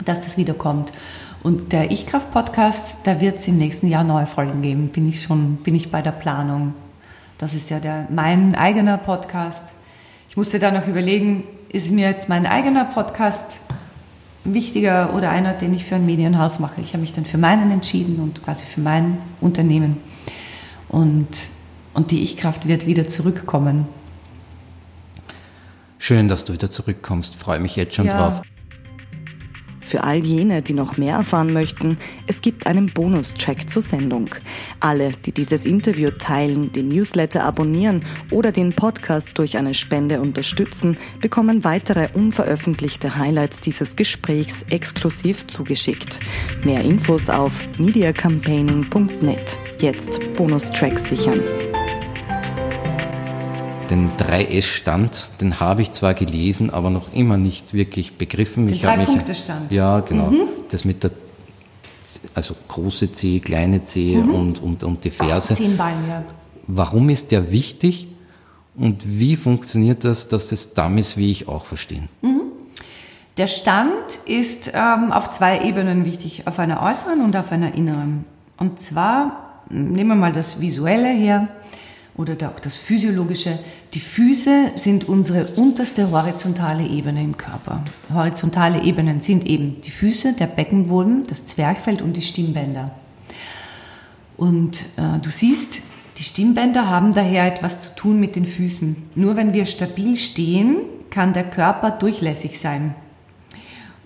dass 0.06 0.22
das 0.22 0.38
wiederkommt. 0.38 0.94
Und 1.44 1.72
der 1.72 1.90
Ich-Kraft-Podcast, 1.90 3.00
da 3.04 3.20
wird 3.20 3.36
es 3.36 3.46
im 3.48 3.58
nächsten 3.58 3.86
Jahr 3.86 4.02
neue 4.02 4.26
Folgen 4.26 4.62
geben. 4.62 4.88
Bin 4.88 5.06
ich 5.06 5.20
schon, 5.20 5.56
bin 5.56 5.74
ich 5.74 5.90
bei 5.90 6.00
der 6.00 6.12
Planung. 6.12 6.72
Das 7.36 7.52
ist 7.52 7.68
ja 7.68 7.80
der, 7.80 8.08
mein 8.10 8.54
eigener 8.54 8.96
Podcast. 8.96 9.74
Ich 10.30 10.38
musste 10.38 10.58
da 10.58 10.70
noch 10.70 10.88
überlegen, 10.88 11.44
ist 11.70 11.90
mir 11.90 12.08
jetzt 12.08 12.30
mein 12.30 12.46
eigener 12.46 12.86
Podcast 12.86 13.58
wichtiger 14.44 15.12
oder 15.12 15.28
einer, 15.28 15.52
den 15.52 15.74
ich 15.74 15.84
für 15.84 15.96
ein 15.96 16.06
Medienhaus 16.06 16.60
mache. 16.60 16.80
Ich 16.80 16.94
habe 16.94 17.02
mich 17.02 17.12
dann 17.12 17.26
für 17.26 17.36
meinen 17.36 17.70
entschieden 17.70 18.20
und 18.20 18.42
quasi 18.42 18.64
für 18.64 18.80
mein 18.80 19.18
Unternehmen. 19.42 19.98
Und, 20.88 21.28
und 21.92 22.10
die 22.10 22.22
Ich-Kraft 22.22 22.66
wird 22.66 22.86
wieder 22.86 23.06
zurückkommen. 23.06 23.86
Schön, 25.98 26.26
dass 26.26 26.46
du 26.46 26.54
wieder 26.54 26.70
zurückkommst. 26.70 27.36
Freue 27.36 27.60
mich 27.60 27.76
jetzt 27.76 27.96
schon 27.96 28.06
ja. 28.06 28.16
drauf. 28.16 28.40
Für 29.84 30.04
all 30.04 30.24
jene, 30.24 30.62
die 30.62 30.72
noch 30.72 30.96
mehr 30.96 31.16
erfahren 31.16 31.52
möchten, 31.52 31.98
es 32.26 32.40
gibt 32.40 32.66
einen 32.66 32.86
Bonustrack 32.86 33.68
zur 33.68 33.82
Sendung. 33.82 34.30
Alle, 34.80 35.12
die 35.24 35.32
dieses 35.32 35.66
Interview 35.66 36.10
teilen, 36.10 36.72
den 36.72 36.88
Newsletter 36.88 37.44
abonnieren 37.44 38.04
oder 38.30 38.52
den 38.52 38.72
Podcast 38.72 39.32
durch 39.34 39.56
eine 39.56 39.74
Spende 39.74 40.20
unterstützen, 40.20 40.96
bekommen 41.20 41.64
weitere 41.64 42.08
unveröffentlichte 42.14 43.16
Highlights 43.16 43.60
dieses 43.60 43.96
Gesprächs 43.96 44.64
exklusiv 44.70 45.46
zugeschickt. 45.46 46.20
Mehr 46.64 46.80
Infos 46.80 47.28
auf 47.28 47.62
mediacampaigning.net. 47.78 49.58
Jetzt 49.78 50.20
Bonustracks 50.36 51.08
sichern 51.08 51.42
den 53.94 54.16
3S-Stand, 54.16 55.30
den 55.40 55.60
habe 55.60 55.82
ich 55.82 55.92
zwar 55.92 56.14
gelesen, 56.14 56.70
aber 56.70 56.90
noch 56.90 57.12
immer 57.12 57.36
nicht 57.36 57.74
wirklich 57.74 58.18
begriffen. 58.18 58.66
Den 58.66 58.80
Drei-Punkte-Stand. 58.80 59.72
Ja, 59.72 60.00
genau. 60.00 60.30
Mhm. 60.30 60.48
Das 60.70 60.84
mit 60.84 61.04
der, 61.04 61.12
also 62.34 62.54
große 62.68 63.12
C, 63.12 63.40
kleine 63.40 63.84
C 63.84 64.16
mhm. 64.16 64.34
und, 64.34 64.62
und, 64.62 64.84
und 64.84 65.04
die 65.04 65.10
Ferse. 65.10 65.54
Zehn 65.54 65.76
Beine, 65.76 66.08
ja. 66.08 66.22
Warum 66.66 67.08
ist 67.08 67.30
der 67.30 67.52
wichtig 67.52 68.08
und 68.76 69.02
wie 69.04 69.36
funktioniert 69.36 70.04
das, 70.04 70.28
dass 70.28 70.48
das 70.48 70.74
Dummies 70.74 71.16
wie 71.16 71.30
ich 71.30 71.46
auch 71.46 71.64
verstehen? 71.64 72.08
Mhm. 72.22 72.42
Der 73.36 73.46
Stand 73.48 74.20
ist 74.26 74.72
ähm, 74.74 75.10
auf 75.10 75.32
zwei 75.32 75.64
Ebenen 75.64 76.04
wichtig, 76.04 76.46
auf 76.46 76.58
einer 76.58 76.82
äußeren 76.82 77.20
und 77.20 77.36
auf 77.36 77.50
einer 77.50 77.74
inneren. 77.74 78.24
Und 78.56 78.80
zwar, 78.80 79.62
nehmen 79.68 80.10
wir 80.10 80.14
mal 80.14 80.32
das 80.32 80.60
Visuelle 80.60 81.08
her 81.08 81.48
oder 82.16 82.34
auch 82.48 82.60
das 82.60 82.76
Physiologische. 82.76 83.58
Die 83.92 84.00
Füße 84.00 84.72
sind 84.76 85.08
unsere 85.08 85.46
unterste 85.56 86.10
horizontale 86.10 86.86
Ebene 86.86 87.22
im 87.22 87.36
Körper. 87.36 87.84
Horizontale 88.12 88.82
Ebenen 88.82 89.20
sind 89.20 89.46
eben 89.46 89.80
die 89.80 89.90
Füße, 89.90 90.34
der 90.34 90.46
Beckenboden, 90.46 91.26
das 91.28 91.46
Zwerchfell 91.46 92.00
und 92.02 92.16
die 92.16 92.22
Stimmbänder. 92.22 92.92
Und 94.36 94.82
äh, 94.96 95.18
du 95.20 95.30
siehst, 95.30 95.80
die 96.18 96.22
Stimmbänder 96.22 96.88
haben 96.88 97.12
daher 97.12 97.46
etwas 97.46 97.80
zu 97.80 97.94
tun 97.96 98.20
mit 98.20 98.36
den 98.36 98.46
Füßen. 98.46 98.96
Nur 99.16 99.36
wenn 99.36 99.52
wir 99.52 99.66
stabil 99.66 100.14
stehen, 100.14 100.76
kann 101.10 101.32
der 101.32 101.44
Körper 101.44 101.90
durchlässig 101.90 102.60
sein. 102.60 102.94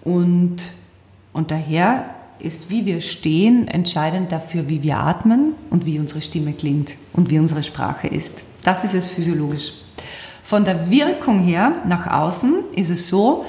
Und, 0.03 0.57
und 1.35 1.51
daher 1.51 2.15
ist, 2.41 2.71
wie 2.71 2.87
wir 2.87 3.01
stehen, 3.01 3.69
entscheidend 3.69 4.33
dafür, 4.33 4.69
wie 4.69 4.83
wir 4.83 4.99
atmen 4.99 5.55
und 5.71 5.87
wie 5.87 5.99
unsere 5.99 6.21
Stimme 6.21 6.53
klingt 6.53 6.95
und 7.13 7.31
wie 7.31 7.39
unsere 7.39 7.63
Sprache 7.63 8.09
ist. 8.09 8.43
Das 8.65 8.85
ist 8.85 8.95
es 8.95 9.07
physiologisch. 9.07 9.73
Von 10.43 10.65
der 10.65 10.91
Wirkung 10.91 11.41
her 11.41 11.73
nach 11.87 12.07
außen 12.07 12.55
ist 12.75 12.91
es 12.91 13.09
so, 13.09 13.45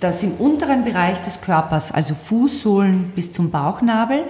dass 0.00 0.22
im 0.22 0.32
unteren 0.32 0.84
Bereich 0.84 1.20
des 1.20 1.40
Körpers, 1.40 1.92
also 1.92 2.14
Fußsohlen 2.14 3.12
bis 3.14 3.32
zum 3.32 3.50
Bauchnabel, 3.50 4.24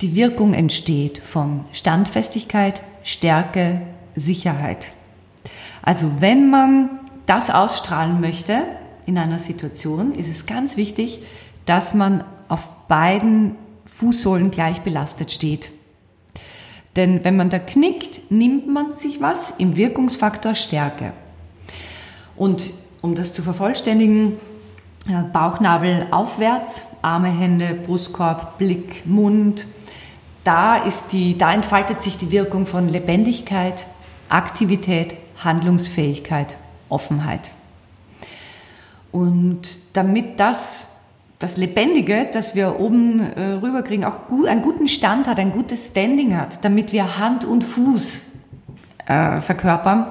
die 0.00 0.16
Wirkung 0.16 0.52
entsteht 0.52 1.18
von 1.18 1.64
Standfestigkeit, 1.72 2.82
Stärke, 3.04 3.82
Sicherheit. 4.14 4.88
Also 5.80 6.20
wenn 6.20 6.50
man 6.50 6.90
das 7.26 7.50
ausstrahlen 7.50 8.20
möchte 8.20 8.62
in 9.06 9.16
einer 9.16 9.38
Situation, 9.38 10.14
ist 10.14 10.28
es 10.28 10.46
ganz 10.46 10.76
wichtig, 10.76 11.22
dass 11.66 11.94
man 11.94 12.24
auf 12.48 12.68
beiden 12.92 13.56
Fußsohlen 13.86 14.50
gleich 14.50 14.82
belastet 14.82 15.32
steht. 15.32 15.72
Denn 16.94 17.24
wenn 17.24 17.38
man 17.38 17.48
da 17.48 17.58
knickt, 17.58 18.30
nimmt 18.30 18.68
man 18.68 18.92
sich 18.92 19.18
was 19.18 19.52
im 19.52 19.76
Wirkungsfaktor 19.76 20.54
Stärke. 20.54 21.14
Und 22.36 22.68
um 23.00 23.14
das 23.14 23.32
zu 23.32 23.42
vervollständigen, 23.42 24.34
äh, 25.08 25.22
Bauchnabel 25.32 26.08
aufwärts, 26.10 26.82
Arme, 27.00 27.30
Hände, 27.30 27.72
Brustkorb, 27.86 28.58
Blick, 28.58 29.06
Mund. 29.06 29.66
Da, 30.44 30.76
ist 30.76 31.14
die, 31.14 31.38
da 31.38 31.50
entfaltet 31.50 32.02
sich 32.02 32.18
die 32.18 32.30
Wirkung 32.30 32.66
von 32.66 32.90
Lebendigkeit, 32.90 33.86
Aktivität, 34.28 35.16
Handlungsfähigkeit, 35.42 36.58
Offenheit. 36.90 37.52
Und 39.12 39.78
damit 39.94 40.38
das 40.38 40.88
das 41.42 41.56
Lebendige, 41.56 42.28
das 42.32 42.54
wir 42.54 42.78
oben 42.78 43.20
äh, 43.20 43.54
rüberkriegen, 43.54 44.04
auch 44.04 44.28
gut, 44.28 44.46
einen 44.46 44.62
guten 44.62 44.86
Stand 44.86 45.26
hat, 45.26 45.38
ein 45.38 45.50
gutes 45.50 45.88
Standing 45.88 46.36
hat, 46.36 46.64
damit 46.64 46.92
wir 46.92 47.18
Hand 47.18 47.44
und 47.44 47.64
Fuß 47.64 48.20
äh, 49.06 49.40
verkörpern, 49.40 50.06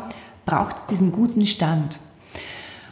braucht 0.46 0.78
es 0.78 0.86
diesen 0.88 1.12
guten 1.14 1.46
Stand. 1.46 2.00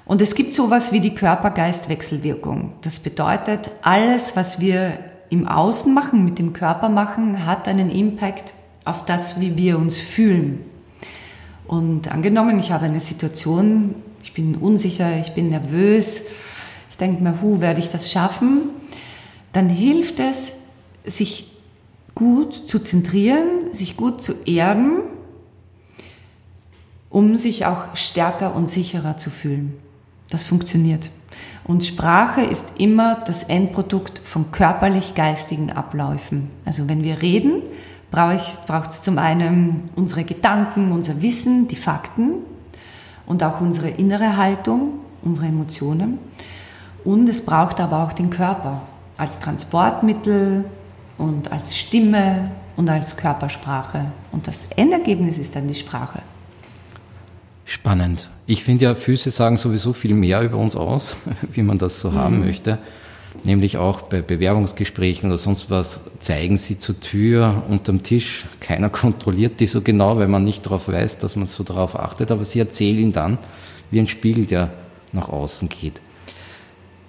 Und 0.06 0.22
es 0.22 0.36
gibt 0.36 0.54
sowas 0.56 0.92
wie 0.94 1.02
die 1.02 1.14
Körper-Geist-Wechselwirkung. 1.14 2.74
Das 2.82 3.00
bedeutet, 3.00 3.72
alles, 3.82 4.36
was 4.36 4.60
wir 4.60 4.98
im 5.30 5.48
Außen 5.48 5.94
machen, 5.94 6.24
mit 6.24 6.40
dem 6.40 6.54
Körper 6.54 6.90
machen, 6.90 7.46
hat 7.46 7.68
einen 7.68 7.90
Impact 7.90 8.54
auf 8.86 9.06
das, 9.06 9.40
wie 9.40 9.58
wir 9.58 9.78
uns 9.78 10.00
fühlen. 10.00 10.64
Und 11.68 12.12
angenommen, 12.12 12.58
ich 12.58 12.72
habe 12.72 12.86
eine 12.86 13.02
Situation, 13.02 13.96
ich 14.24 14.34
bin 14.34 14.56
unsicher, 14.56 15.20
ich 15.20 15.34
bin 15.34 15.50
nervös, 15.50 16.22
denke 17.00 17.24
mir, 17.24 17.42
hu, 17.42 17.62
werde 17.62 17.80
ich 17.80 17.90
das 17.90 18.12
schaffen? 18.12 18.70
Dann 19.54 19.70
hilft 19.70 20.20
es, 20.20 20.54
sich 21.06 21.52
gut 22.16 22.54
zu 22.54 22.80
zentrieren, 22.80 23.74
sich 23.74 23.98
gut 23.98 24.22
zu 24.22 24.34
erden, 24.46 25.00
um 27.10 27.38
sich 27.38 27.66
auch 27.66 27.96
stärker 27.96 28.56
und 28.56 28.70
sicherer 28.70 29.18
zu 29.18 29.30
fühlen. 29.30 29.76
Das 30.30 30.44
funktioniert. 30.44 31.10
Und 31.64 31.86
Sprache 31.86 32.42
ist 32.42 32.74
immer 32.78 33.16
das 33.26 33.44
Endprodukt 33.44 34.22
von 34.24 34.52
körperlich-geistigen 34.52 35.72
Abläufen. 35.72 36.50
Also 36.66 36.88
wenn 36.90 37.04
wir 37.04 37.22
reden, 37.22 37.62
braucht 38.12 38.92
es 38.92 39.02
zum 39.02 39.18
einen 39.18 39.90
unsere 39.96 40.24
Gedanken, 40.24 40.92
unser 40.92 41.22
Wissen, 41.22 41.68
die 41.68 41.76
Fakten 41.76 42.34
und 43.26 43.44
auch 43.44 43.62
unsere 43.62 43.90
innere 43.90 44.38
Haltung, 44.38 45.00
unsere 45.22 45.48
Emotionen. 45.48 46.18
Und 47.04 47.30
es 47.30 47.42
braucht 47.42 47.80
aber 47.80 48.04
auch 48.04 48.14
den 48.14 48.30
Körper 48.30 48.82
als 49.18 49.40
Transportmittel 49.40 50.66
und 51.18 51.52
als 51.52 51.78
Stimme 51.78 52.52
und 52.76 52.90
als 52.90 53.18
Körpersprache. 53.18 54.06
Und 54.32 54.48
das 54.48 54.68
Endergebnis 54.76 55.38
ist 55.38 55.56
dann 55.56 55.68
die 55.68 55.74
Sprache. 55.74 56.22
Spannend. 57.66 58.30
Ich 58.48 58.64
finde 58.64 58.86
ja, 58.86 58.96
Füße 58.96 59.30
sagen 59.30 59.58
sowieso 59.58 59.94
viel 59.94 60.16
mehr 60.16 60.42
über 60.42 60.58
uns 60.58 60.76
aus, 60.76 61.16
wie 61.52 61.62
man 61.62 61.78
das 61.78 62.00
so 62.00 62.10
mhm. 62.10 62.16
haben 62.16 62.40
möchte. 62.40 62.80
Nämlich 63.46 63.78
auch 63.78 64.02
bei 64.02 64.22
Bewerbungsgesprächen 64.22 65.30
oder 65.30 65.38
sonst 65.38 65.70
was 65.70 66.02
zeigen 66.20 66.58
sie 66.58 66.78
zur 66.78 67.00
Tür 67.00 67.64
unterm 67.70 68.02
Tisch. 68.02 68.46
Keiner 68.60 68.90
kontrolliert 68.90 69.60
die 69.60 69.68
so 69.68 69.82
genau, 69.82 70.18
weil 70.18 70.28
man 70.28 70.44
nicht 70.44 70.66
darauf 70.66 70.88
weiß, 70.88 71.20
dass 71.20 71.36
man 71.36 71.48
so 71.48 71.64
darauf 71.64 72.00
achtet. 72.00 72.32
Aber 72.32 72.44
sie 72.44 72.60
erzählen 72.60 73.12
dann 73.12 73.38
wie 73.92 74.00
ein 74.00 74.08
Spiegel, 74.08 74.46
der 74.46 74.72
nach 75.12 75.30
außen 75.30 75.70
geht. 75.70 76.02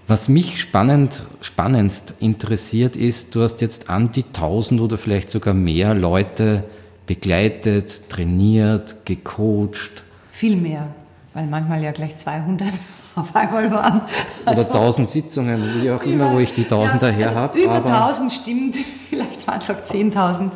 Was 0.06 0.28
mich 0.28 0.60
spannend, 0.60 1.26
spannendst 1.40 2.14
interessiert 2.18 2.96
ist, 2.96 3.34
du 3.34 3.42
hast 3.42 3.60
jetzt 3.60 3.88
an 3.88 4.10
die 4.10 4.24
1000 4.24 4.80
oder 4.80 4.98
vielleicht 4.98 5.30
sogar 5.30 5.54
mehr 5.54 5.94
Leute 5.94 6.64
begleitet, 7.06 8.08
trainiert, 8.08 9.04
gecoacht. 9.04 10.04
Viel 10.32 10.56
mehr, 10.56 10.88
weil 11.34 11.46
manchmal 11.46 11.82
ja 11.82 11.92
gleich 11.92 12.16
200 12.16 12.68
auf 13.16 13.34
einmal 13.34 13.70
waren. 13.70 14.02
Also 14.44 14.62
oder 14.62 14.74
1000 14.74 15.08
Sitzungen, 15.08 15.82
wie 15.82 15.90
auch 15.90 16.02
immer, 16.02 16.32
wo 16.32 16.38
ich 16.38 16.54
die 16.54 16.64
1000 16.64 17.02
ja, 17.02 17.08
daher 17.08 17.34
habe. 17.34 17.58
Über 17.58 17.84
1000 17.84 18.32
stimmt, 18.32 18.76
vielleicht 19.08 19.46
waren 19.46 19.58
es 19.58 19.70
auch 19.70 19.82
10.000. 19.82 20.50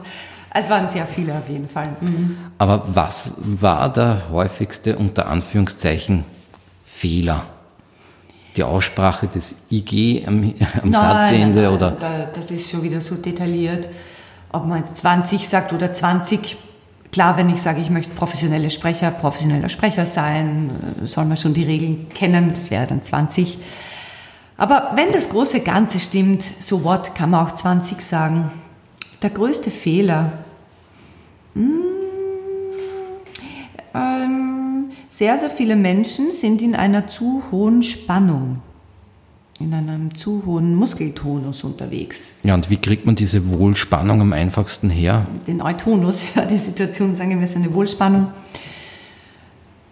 Es 0.56 0.70
waren 0.70 0.86
sehr 0.86 1.06
viele 1.06 1.34
auf 1.34 1.48
jeden 1.48 1.68
Fall. 1.68 1.96
Mhm. 2.00 2.36
Aber 2.58 2.84
was 2.86 3.34
war 3.38 3.92
der 3.92 4.22
häufigste 4.30 4.96
unter 4.96 5.26
Anführungszeichen 5.26 6.24
Fehler? 6.84 7.42
Die 8.56 8.62
Aussprache 8.62 9.26
des 9.26 9.54
IG 9.70 10.24
am, 10.26 10.54
am 10.82 10.90
nein, 10.90 10.92
Satzende 10.92 11.62
nein, 11.62 11.64
nein, 11.64 11.74
oder? 11.74 12.30
das 12.32 12.50
ist 12.50 12.70
schon 12.70 12.82
wieder 12.82 13.00
so 13.00 13.16
detailliert. 13.16 13.88
Ob 14.52 14.66
man 14.66 14.78
jetzt 14.78 14.98
20 14.98 15.48
sagt 15.48 15.72
oder 15.72 15.92
20, 15.92 16.56
Klar, 17.14 17.36
wenn 17.36 17.48
ich 17.48 17.62
sage, 17.62 17.80
ich 17.80 17.90
möchte 17.90 18.12
professionelle 18.12 18.70
Sprecher, 18.70 19.12
professioneller 19.12 19.68
Sprecher 19.68 20.04
sein, 20.04 20.68
äh, 21.00 21.06
soll 21.06 21.26
man 21.26 21.36
schon 21.36 21.54
die 21.54 21.62
Regeln 21.62 22.08
kennen, 22.08 22.52
das 22.52 22.72
wäre 22.72 22.88
dann 22.88 23.04
20. 23.04 23.56
Aber 24.56 24.90
wenn 24.96 25.12
das 25.12 25.28
große 25.28 25.60
Ganze 25.60 26.00
stimmt, 26.00 26.42
so 26.42 26.82
what, 26.82 27.14
kann 27.14 27.30
man 27.30 27.46
auch 27.46 27.52
20 27.52 28.00
sagen. 28.00 28.50
Der 29.22 29.30
größte 29.30 29.70
Fehler, 29.70 30.32
hm, 31.54 31.82
ähm, 33.94 34.43
sehr, 35.16 35.38
sehr 35.38 35.50
viele 35.50 35.76
Menschen 35.76 36.32
sind 36.32 36.60
in 36.62 36.74
einer 36.74 37.06
zu 37.06 37.42
hohen 37.50 37.82
Spannung 37.82 38.60
in 39.60 39.72
einem 39.72 40.14
zu 40.14 40.42
hohen 40.46 40.74
Muskeltonus 40.74 41.62
unterwegs. 41.62 42.34
Ja, 42.42 42.54
und 42.54 42.70
wie 42.70 42.76
kriegt 42.76 43.06
man 43.06 43.14
diese 43.14 43.48
Wohlspannung 43.48 44.20
am 44.20 44.32
einfachsten 44.32 44.90
her? 44.90 45.26
Den 45.46 45.62
Eutonus, 45.62 46.24
ja, 46.34 46.44
die 46.44 46.56
Situation, 46.56 47.14
sagen 47.14 47.38
wir, 47.38 47.44
ist 47.44 47.56
eine 47.56 47.72
Wohlspannung. 47.72 48.28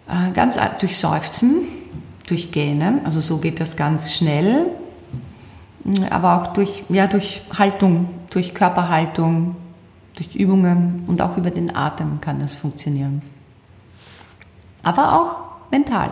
Äh, 0.07 0.31
ganz 0.33 0.57
durch 0.79 0.97
Seufzen, 0.97 1.61
durch 2.27 2.51
Gähnen, 2.51 3.05
also 3.05 3.21
so 3.21 3.37
geht 3.37 3.59
das 3.59 3.77
ganz 3.77 4.13
schnell, 4.13 4.67
aber 6.09 6.41
auch 6.41 6.47
durch, 6.47 6.83
ja, 6.89 7.07
durch 7.07 7.41
Haltung, 7.57 8.09
durch 8.29 8.53
Körperhaltung, 8.53 9.55
durch 10.15 10.35
Übungen 10.35 11.03
und 11.07 11.21
auch 11.21 11.37
über 11.37 11.51
den 11.51 11.75
Atem 11.75 12.19
kann 12.21 12.41
das 12.41 12.53
funktionieren. 12.53 13.21
Aber 14.83 15.19
auch 15.19 15.71
mental. 15.71 16.11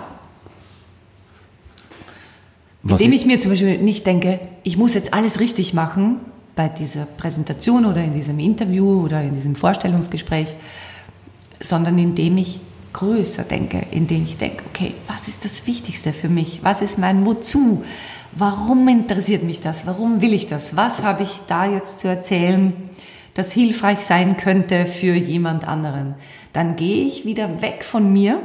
Was 2.83 2.99
Indem 2.99 3.13
ich 3.13 3.25
mir 3.25 3.39
zum 3.39 3.51
Beispiel 3.51 3.77
nicht 3.77 4.07
denke, 4.07 4.39
ich 4.63 4.77
muss 4.77 4.95
jetzt 4.95 5.13
alles 5.13 5.39
richtig 5.39 5.73
machen 5.73 6.19
bei 6.55 6.67
dieser 6.67 7.05
Präsentation 7.05 7.85
oder 7.85 8.03
in 8.03 8.13
diesem 8.13 8.39
Interview 8.39 9.03
oder 9.03 9.21
in 9.21 9.33
diesem 9.33 9.55
Vorstellungsgespräch, 9.55 10.55
sondern 11.59 11.99
indem 11.99 12.37
ich 12.37 12.59
größer 12.93 13.43
denke, 13.43 13.85
indem 13.91 14.23
ich 14.23 14.37
denke, 14.37 14.63
okay, 14.69 14.95
was 15.07 15.27
ist 15.27 15.45
das 15.45 15.67
Wichtigste 15.67 16.11
für 16.11 16.27
mich? 16.27 16.59
Was 16.63 16.81
ist 16.81 16.97
mein 16.97 17.25
Wozu? 17.25 17.83
Warum 18.33 18.87
interessiert 18.87 19.43
mich 19.43 19.61
das? 19.61 19.85
Warum 19.85 20.21
will 20.21 20.33
ich 20.33 20.47
das? 20.47 20.75
Was 20.75 21.03
habe 21.03 21.23
ich 21.23 21.41
da 21.47 21.65
jetzt 21.65 21.99
zu 21.99 22.07
erzählen, 22.07 22.73
das 23.33 23.51
hilfreich 23.51 23.99
sein 23.99 24.37
könnte 24.37 24.85
für 24.85 25.13
jemand 25.13 25.67
anderen? 25.67 26.15
Dann 26.51 26.75
gehe 26.75 27.05
ich 27.05 27.25
wieder 27.25 27.61
weg 27.61 27.83
von 27.83 28.11
mir 28.11 28.39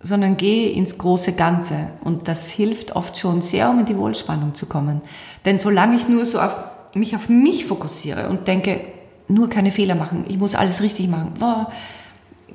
sondern 0.00 0.36
gehe 0.36 0.70
ins 0.70 0.98
große 0.98 1.32
Ganze. 1.32 1.88
Und 2.02 2.28
das 2.28 2.50
hilft 2.50 2.94
oft 2.94 3.16
schon 3.16 3.42
sehr, 3.42 3.70
um 3.70 3.80
in 3.80 3.86
die 3.86 3.96
Wohlspannung 3.96 4.54
zu 4.54 4.66
kommen. 4.66 5.00
Denn 5.44 5.58
solange 5.58 5.96
ich 5.96 6.08
nur 6.08 6.24
so 6.26 6.40
auf 6.40 6.56
mich 6.94 7.14
auf 7.14 7.28
mich 7.28 7.66
fokussiere 7.66 8.28
und 8.28 8.48
denke, 8.48 8.80
nur 9.28 9.50
keine 9.50 9.72
Fehler 9.72 9.94
machen, 9.94 10.24
ich 10.28 10.38
muss 10.38 10.54
alles 10.54 10.80
richtig 10.80 11.08
machen, 11.08 11.34
boah, 11.38 11.70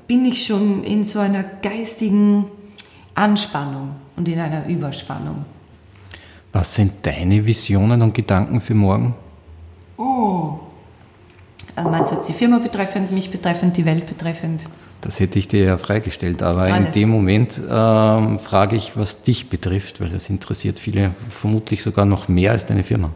bin 0.08 0.25
ich 0.25 0.45
schon 0.45 0.84
in 0.84 1.04
so 1.04 1.19
einer 1.19 1.43
geistigen 1.43 2.45
Anspannung 3.13 3.91
und 4.15 4.27
in 4.27 4.39
einer 4.39 4.67
Überspannung. 4.67 5.45
Was 6.54 6.75
sind 6.75 7.06
deine 7.06 7.45
Visionen 7.45 8.01
und 8.01 8.13
Gedanken 8.13 8.60
für 8.60 8.73
morgen? 8.73 9.13
Oh, 9.97 10.60
äh, 11.77 11.84
meinst 11.84 12.12
du 12.12 12.15
jetzt 12.15 12.27
die 12.27 12.34
Firma 12.34 12.60
betreffend, 12.60 13.12
mich 13.12 13.32
betreffend, 13.32 13.77
die 13.77 13.86
Welt 13.86 14.06
betreffend? 14.06 14.65
Das 15.02 15.20
hätte 15.20 15.40
ich 15.40 15.48
dir 15.48 15.64
ja 15.64 15.78
freigestellt, 15.78 16.44
aber 16.44 16.62
Alles. 16.62 16.88
in 16.88 16.92
dem 16.94 17.10
Moment 17.10 17.60
ähm, 17.68 18.40
frage 18.40 18.76
ich, 18.76 18.96
was 18.96 19.24
dich 19.24 19.50
betrifft, 19.50 20.00
weil 20.00 20.10
das 20.10 20.30
interessiert 20.30 20.80
viele 20.80 21.16
vermutlich 21.30 21.82
sogar 21.82 22.06
noch 22.06 22.28
mehr 22.28 22.52
als 22.52 22.68
deine 22.68 22.84
Firma. 22.84 23.10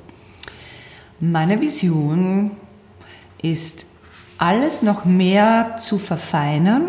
Meine 1.20 1.62
Vision 1.62 2.52
ist, 3.42 3.86
alles 4.38 4.82
noch 4.82 5.06
mehr 5.06 5.80
zu 5.82 5.98
verfeinern 5.98 6.88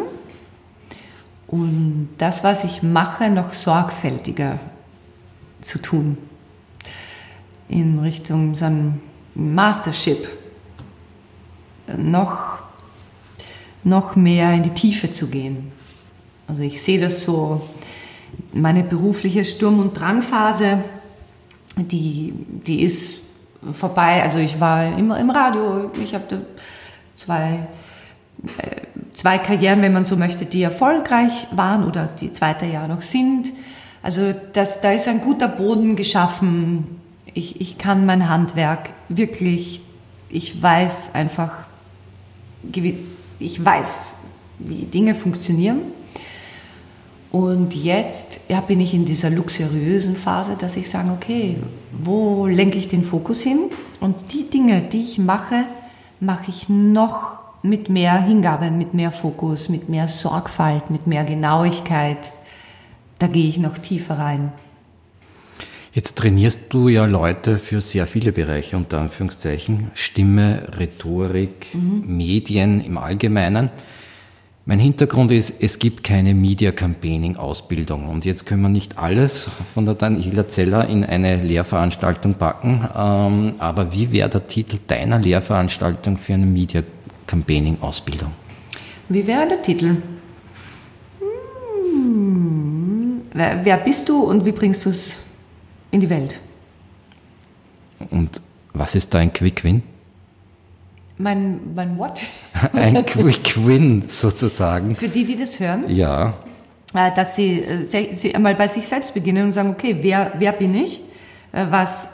und 1.46 2.08
das, 2.18 2.42
was 2.42 2.64
ich 2.64 2.82
mache, 2.82 3.30
noch 3.30 3.52
sorgfältiger 3.52 4.58
zu 5.60 5.80
tun. 5.80 6.18
In 7.68 7.98
Richtung 7.98 8.54
so 8.54 8.64
ein 8.64 9.00
Mastership. 9.34 10.28
Noch 11.96 12.65
noch 13.86 14.16
mehr 14.16 14.52
in 14.52 14.64
die 14.64 14.70
Tiefe 14.70 15.12
zu 15.12 15.28
gehen. 15.28 15.70
Also 16.48 16.64
ich 16.64 16.82
sehe 16.82 17.00
das 17.00 17.22
so, 17.22 17.62
meine 18.52 18.82
berufliche 18.82 19.44
Sturm- 19.44 19.78
und 19.78 19.98
Drangphase, 19.98 20.82
die, 21.76 22.32
die 22.66 22.82
ist 22.82 23.18
vorbei. 23.72 24.22
Also 24.22 24.38
ich 24.38 24.60
war 24.60 24.98
immer 24.98 25.18
im 25.20 25.30
Radio, 25.30 25.92
ich 26.02 26.14
habe 26.14 26.46
zwei, 27.14 27.66
äh, 28.58 28.80
zwei 29.14 29.38
Karrieren, 29.38 29.82
wenn 29.82 29.92
man 29.92 30.04
so 30.04 30.16
möchte, 30.16 30.46
die 30.46 30.62
erfolgreich 30.62 31.46
waren 31.52 31.86
oder 31.86 32.08
die 32.20 32.32
zweite 32.32 32.66
Jahr 32.66 32.88
noch 32.88 33.02
sind. 33.02 33.52
Also 34.02 34.34
das, 34.52 34.80
da 34.80 34.92
ist 34.92 35.06
ein 35.06 35.20
guter 35.20 35.48
Boden 35.48 35.94
geschaffen. 35.94 37.00
Ich, 37.34 37.60
ich 37.60 37.78
kann 37.78 38.04
mein 38.04 38.28
Handwerk 38.28 38.90
wirklich, 39.08 39.80
ich 40.28 40.60
weiß 40.60 41.10
einfach, 41.12 41.66
ich 43.38 43.64
weiß, 43.64 44.14
wie 44.58 44.84
Dinge 44.84 45.14
funktionieren. 45.14 45.80
Und 47.32 47.74
jetzt 47.74 48.40
ja, 48.48 48.60
bin 48.60 48.80
ich 48.80 48.94
in 48.94 49.04
dieser 49.04 49.28
luxuriösen 49.28 50.16
Phase, 50.16 50.56
dass 50.56 50.76
ich 50.76 50.88
sage, 50.88 51.10
okay, 51.10 51.58
wo 51.92 52.46
lenke 52.46 52.78
ich 52.78 52.88
den 52.88 53.04
Fokus 53.04 53.42
hin? 53.42 53.70
Und 54.00 54.32
die 54.32 54.48
Dinge, 54.48 54.80
die 54.80 55.02
ich 55.02 55.18
mache, 55.18 55.64
mache 56.18 56.50
ich 56.50 56.68
noch 56.68 57.38
mit 57.62 57.90
mehr 57.90 58.22
Hingabe, 58.22 58.70
mit 58.70 58.94
mehr 58.94 59.12
Fokus, 59.12 59.68
mit 59.68 59.88
mehr 59.88 60.08
Sorgfalt, 60.08 60.90
mit 60.90 61.06
mehr 61.06 61.24
Genauigkeit. 61.24 62.32
Da 63.18 63.26
gehe 63.26 63.48
ich 63.48 63.58
noch 63.58 63.76
tiefer 63.78 64.18
rein. 64.18 64.52
Jetzt 65.96 66.18
trainierst 66.18 66.74
du 66.74 66.88
ja 66.88 67.06
Leute 67.06 67.56
für 67.56 67.80
sehr 67.80 68.06
viele 68.06 68.30
Bereiche, 68.30 68.76
unter 68.76 69.00
Anführungszeichen, 69.00 69.90
Stimme, 69.94 70.68
Rhetorik, 70.78 71.68
mhm. 71.72 72.04
Medien 72.06 72.84
im 72.84 72.98
Allgemeinen. 72.98 73.70
Mein 74.66 74.78
Hintergrund 74.78 75.32
ist, 75.32 75.62
es 75.62 75.78
gibt 75.78 76.04
keine 76.04 76.34
Media 76.34 76.70
Campaigning 76.70 77.36
Ausbildung. 77.36 78.10
Und 78.10 78.26
jetzt 78.26 78.44
können 78.44 78.60
wir 78.60 78.68
nicht 78.68 78.98
alles 78.98 79.48
von 79.72 79.86
der 79.86 79.94
Daniela 79.94 80.46
Zeller 80.46 80.86
in 80.86 81.02
eine 81.02 81.42
Lehrveranstaltung 81.42 82.34
packen. 82.34 82.86
Ähm, 82.94 83.54
aber 83.56 83.94
wie 83.94 84.12
wäre 84.12 84.28
der 84.28 84.46
Titel 84.46 84.76
deiner 84.86 85.18
Lehrveranstaltung 85.18 86.18
für 86.18 86.34
eine 86.34 86.44
Media 86.44 86.82
Campaigning 87.26 87.78
Ausbildung? 87.80 88.32
Wie 89.08 89.26
wäre 89.26 89.48
der 89.48 89.62
Titel? 89.62 89.96
Hm. 91.20 93.22
Wer 93.32 93.78
bist 93.78 94.10
du 94.10 94.24
und 94.24 94.44
wie 94.44 94.52
bringst 94.52 94.84
du 94.84 94.90
es 94.90 95.22
in 95.96 96.00
die 96.00 96.10
Welt. 96.10 96.38
Und 98.10 98.40
was 98.74 98.94
ist 98.94 99.12
da 99.14 99.18
ein 99.18 99.32
Quick 99.32 99.64
Win? 99.64 99.82
Mein, 101.18 101.74
mein 101.74 101.96
what? 101.96 102.20
ein 102.74 103.04
Quick 103.06 103.66
Win 103.66 104.04
sozusagen. 104.06 104.94
Für 104.94 105.08
die, 105.08 105.24
die 105.24 105.36
das 105.36 105.58
hören? 105.58 105.88
Ja. 105.88 106.34
Äh, 106.94 107.14
dass 107.14 107.34
sie, 107.34 107.62
äh, 107.62 108.14
sie 108.14 108.34
einmal 108.34 108.54
bei 108.54 108.68
sich 108.68 108.86
selbst 108.86 109.14
beginnen 109.14 109.46
und 109.46 109.52
sagen, 109.52 109.70
okay, 109.70 109.96
wer, 110.02 110.32
wer 110.38 110.52
bin 110.52 110.74
ich? 110.74 111.00
Äh, 111.52 111.64
was, 111.70 112.08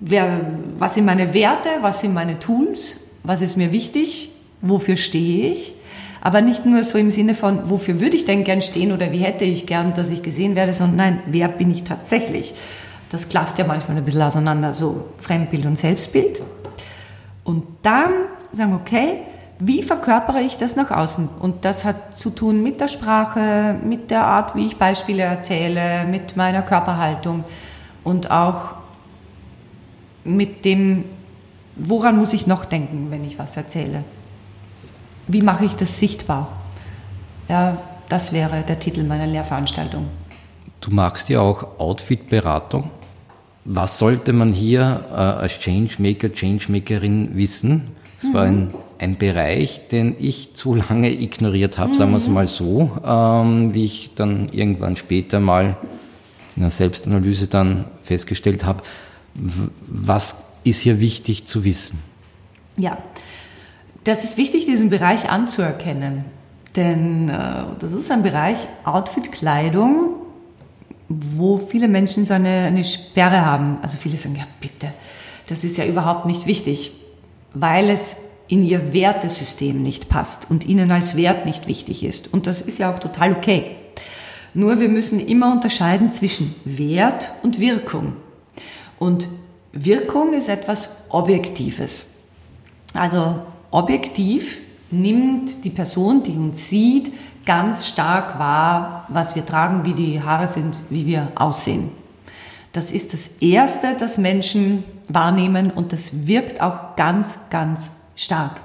wer, 0.00 0.40
was 0.76 0.94
sind 0.94 1.04
meine 1.04 1.32
Werte? 1.32 1.68
Was 1.82 2.00
sind 2.00 2.12
meine 2.12 2.40
Tools? 2.40 3.00
Was 3.22 3.40
ist 3.40 3.56
mir 3.56 3.70
wichtig? 3.70 4.32
Wofür 4.60 4.96
stehe 4.96 5.52
ich? 5.52 5.74
Aber 6.20 6.42
nicht 6.42 6.66
nur 6.66 6.82
so 6.82 6.98
im 6.98 7.10
Sinne 7.10 7.34
von, 7.34 7.70
wofür 7.70 8.00
würde 8.00 8.16
ich 8.16 8.26
denn 8.26 8.44
gern 8.44 8.60
stehen 8.60 8.92
oder 8.92 9.10
wie 9.12 9.18
hätte 9.18 9.44
ich 9.44 9.66
gern, 9.66 9.94
dass 9.94 10.10
ich 10.10 10.22
gesehen 10.22 10.54
werde, 10.54 10.74
sondern 10.74 10.96
nein, 10.96 11.20
wer 11.26 11.48
bin 11.48 11.70
ich 11.70 11.84
tatsächlich? 11.84 12.54
Das 13.08 13.28
klafft 13.28 13.58
ja 13.58 13.64
manchmal 13.66 13.96
ein 13.96 14.04
bisschen 14.04 14.22
auseinander, 14.22 14.72
so 14.72 15.08
Fremdbild 15.18 15.66
und 15.66 15.78
Selbstbild. 15.78 16.42
Und 17.42 17.64
dann 17.82 18.10
sagen, 18.52 18.74
okay, 18.74 19.22
wie 19.58 19.82
verkörpere 19.82 20.40
ich 20.40 20.58
das 20.58 20.76
nach 20.76 20.90
außen? 20.90 21.28
Und 21.40 21.64
das 21.64 21.84
hat 21.84 22.16
zu 22.16 22.30
tun 22.30 22.62
mit 22.62 22.80
der 22.80 22.88
Sprache, 22.88 23.76
mit 23.82 24.10
der 24.10 24.24
Art, 24.24 24.54
wie 24.54 24.66
ich 24.66 24.76
Beispiele 24.76 25.22
erzähle, 25.22 26.04
mit 26.04 26.36
meiner 26.36 26.62
Körperhaltung 26.62 27.44
und 28.04 28.30
auch 28.30 28.74
mit 30.24 30.64
dem, 30.64 31.04
woran 31.76 32.18
muss 32.18 32.32
ich 32.32 32.46
noch 32.46 32.64
denken, 32.64 33.06
wenn 33.10 33.24
ich 33.24 33.38
was 33.38 33.56
erzähle 33.56 34.04
wie 35.32 35.42
mache 35.42 35.64
ich 35.64 35.74
das 35.74 35.98
sichtbar? 35.98 36.60
Ja, 37.48 37.78
das 38.08 38.32
wäre 38.32 38.62
der 38.62 38.78
Titel 38.78 39.04
meiner 39.04 39.26
Lehrveranstaltung. 39.26 40.06
Du 40.80 40.90
magst 40.90 41.28
ja 41.28 41.40
auch 41.40 41.78
Outfit-Beratung. 41.78 42.90
Was 43.64 43.98
sollte 43.98 44.32
man 44.32 44.52
hier 44.52 45.04
äh, 45.10 45.14
als 45.14 45.52
Changemaker, 45.60 46.32
Changemakerin 46.32 47.36
wissen? 47.36 47.88
Es 48.18 48.28
mhm. 48.28 48.34
war 48.34 48.44
ein, 48.44 48.74
ein 48.98 49.18
Bereich, 49.18 49.88
den 49.88 50.16
ich 50.18 50.54
zu 50.54 50.74
lange 50.74 51.10
ignoriert 51.10 51.78
habe, 51.78 51.90
mhm. 51.90 51.94
sagen 51.94 52.10
wir 52.12 52.16
es 52.16 52.28
mal 52.28 52.46
so, 52.46 52.90
ähm, 53.04 53.74
wie 53.74 53.84
ich 53.84 54.14
dann 54.14 54.48
irgendwann 54.52 54.96
später 54.96 55.40
mal 55.40 55.76
in 56.56 56.62
der 56.62 56.70
Selbstanalyse 56.70 57.46
dann 57.46 57.84
festgestellt 58.02 58.64
habe. 58.64 58.82
Was 59.86 60.36
ist 60.64 60.80
hier 60.80 61.00
wichtig 61.00 61.44
zu 61.44 61.64
wissen? 61.64 61.98
Ja, 62.76 62.98
Das 64.04 64.24
ist 64.24 64.36
wichtig, 64.36 64.66
diesen 64.66 64.90
Bereich 64.90 65.30
anzuerkennen. 65.30 66.24
Denn 66.76 67.28
äh, 67.28 67.64
das 67.78 67.92
ist 67.92 68.10
ein 68.10 68.22
Bereich 68.22 68.68
Outfit-Kleidung, 68.84 70.14
wo 71.08 71.58
viele 71.58 71.88
Menschen 71.88 72.24
so 72.24 72.34
eine, 72.34 72.66
eine 72.66 72.84
Sperre 72.84 73.44
haben. 73.44 73.78
Also 73.82 73.98
viele 73.98 74.16
sagen, 74.16 74.36
ja 74.36 74.46
bitte, 74.60 74.92
das 75.48 75.64
ist 75.64 75.76
ja 75.76 75.84
überhaupt 75.84 76.26
nicht 76.26 76.46
wichtig, 76.46 76.92
weil 77.52 77.90
es 77.90 78.16
in 78.46 78.64
ihr 78.64 78.92
Wertesystem 78.92 79.82
nicht 79.82 80.08
passt 80.08 80.50
und 80.50 80.64
ihnen 80.64 80.90
als 80.90 81.16
Wert 81.16 81.46
nicht 81.46 81.66
wichtig 81.66 82.04
ist. 82.04 82.32
Und 82.32 82.46
das 82.46 82.60
ist 82.60 82.78
ja 82.78 82.92
auch 82.92 82.98
total 82.98 83.32
okay. 83.32 83.76
Nur 84.54 84.80
wir 84.80 84.88
müssen 84.88 85.20
immer 85.20 85.52
unterscheiden 85.52 86.10
zwischen 86.10 86.54
Wert 86.64 87.30
und 87.42 87.60
Wirkung. 87.60 88.14
Und 88.98 89.28
Wirkung 89.72 90.32
ist 90.32 90.48
etwas 90.48 90.90
Objektives. 91.08 92.10
Also 92.92 93.36
objektiv 93.70 94.60
nimmt 94.90 95.64
die 95.64 95.70
Person, 95.70 96.22
die 96.22 96.32
uns 96.32 96.68
sieht, 96.68 97.12
ganz 97.46 97.86
stark 97.86 98.38
wahr, 98.38 99.06
was 99.08 99.34
wir 99.34 99.46
tragen, 99.46 99.84
wie 99.84 99.94
die 99.94 100.22
Haare 100.22 100.46
sind, 100.46 100.80
wie 100.90 101.06
wir 101.06 101.32
aussehen. 101.34 101.90
Das 102.72 102.92
ist 102.92 103.12
das 103.12 103.28
Erste, 103.40 103.96
das 103.98 104.18
Menschen 104.18 104.84
wahrnehmen 105.08 105.70
und 105.70 105.92
das 105.92 106.26
wirkt 106.26 106.60
auch 106.60 106.96
ganz, 106.96 107.38
ganz 107.50 107.90
stark. 108.14 108.60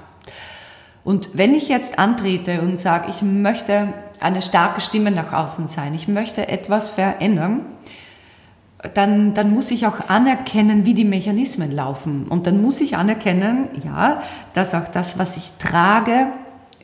Und 1.02 1.30
wenn 1.34 1.54
ich 1.54 1.68
jetzt 1.68 1.98
antrete 1.98 2.60
und 2.60 2.78
sage, 2.78 3.10
ich 3.10 3.22
möchte 3.22 3.94
eine 4.20 4.42
starke 4.42 4.80
Stimme 4.80 5.10
nach 5.10 5.32
außen 5.32 5.68
sein, 5.68 5.94
ich 5.94 6.08
möchte 6.08 6.48
etwas 6.48 6.90
verändern, 6.90 7.64
dann, 8.94 9.34
dann 9.34 9.52
muss 9.52 9.70
ich 9.70 9.86
auch 9.86 10.08
anerkennen, 10.08 10.84
wie 10.84 10.94
die 10.94 11.04
Mechanismen 11.04 11.72
laufen. 11.72 12.26
Und 12.28 12.46
dann 12.46 12.60
muss 12.60 12.80
ich 12.80 12.96
anerkennen, 12.96 13.68
ja, 13.84 14.22
dass 14.54 14.74
auch 14.74 14.88
das, 14.88 15.18
was 15.18 15.36
ich 15.36 15.52
trage, 15.58 16.28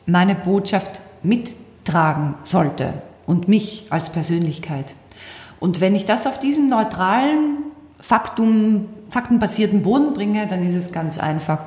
meine 0.05 0.35
Botschaft 0.35 1.01
mittragen 1.21 2.35
sollte 2.43 3.01
und 3.25 3.47
mich 3.47 3.85
als 3.89 4.09
Persönlichkeit. 4.09 4.95
Und 5.59 5.79
wenn 5.79 5.95
ich 5.95 6.05
das 6.05 6.27
auf 6.27 6.39
diesen 6.39 6.67
neutralen, 6.69 7.57
Faktum, 7.99 8.87
faktenbasierten 9.09 9.81
Boden 9.81 10.13
bringe, 10.13 10.45
dann 10.47 10.65
ist 10.65 10.75
es 10.75 10.91
ganz 10.91 11.17
einfach. 11.17 11.59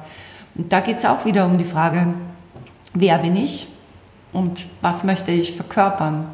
Und 0.55 0.71
da 0.71 0.81
geht 0.81 0.99
es 0.99 1.07
auch 1.07 1.25
wieder 1.25 1.47
um 1.47 1.57
die 1.57 1.65
Frage, 1.65 2.09
wer 2.93 3.19
bin 3.19 3.37
ich 3.37 3.69
und 4.33 4.67
was 4.83 5.03
möchte 5.03 5.31
ich 5.31 5.55
verkörpern? 5.55 6.27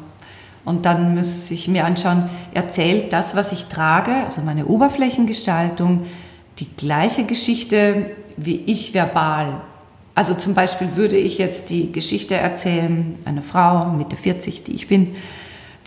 Und 0.65 0.85
dann 0.85 1.15
muss 1.15 1.51
ich 1.51 1.67
mir 1.67 1.85
anschauen, 1.85 2.29
erzählt 2.53 3.11
das, 3.11 3.35
was 3.35 3.51
ich 3.51 3.65
trage, 3.65 4.11
also 4.11 4.41
meine 4.41 4.65
Oberflächengestaltung, 4.65 6.05
die 6.59 6.69
gleiche 6.77 7.25
Geschichte 7.25 8.11
wie 8.37 8.63
ich 8.65 8.93
verbal. 8.93 9.61
Also 10.15 10.35
zum 10.35 10.53
Beispiel 10.53 10.95
würde 10.95 11.17
ich 11.17 11.37
jetzt 11.37 11.69
die 11.69 11.91
Geschichte 11.91 12.35
erzählen, 12.35 13.15
einer 13.25 13.41
Frau, 13.41 13.89
Mitte 13.89 14.15
40, 14.15 14.63
die 14.63 14.73
ich 14.73 14.87
bin, 14.87 15.15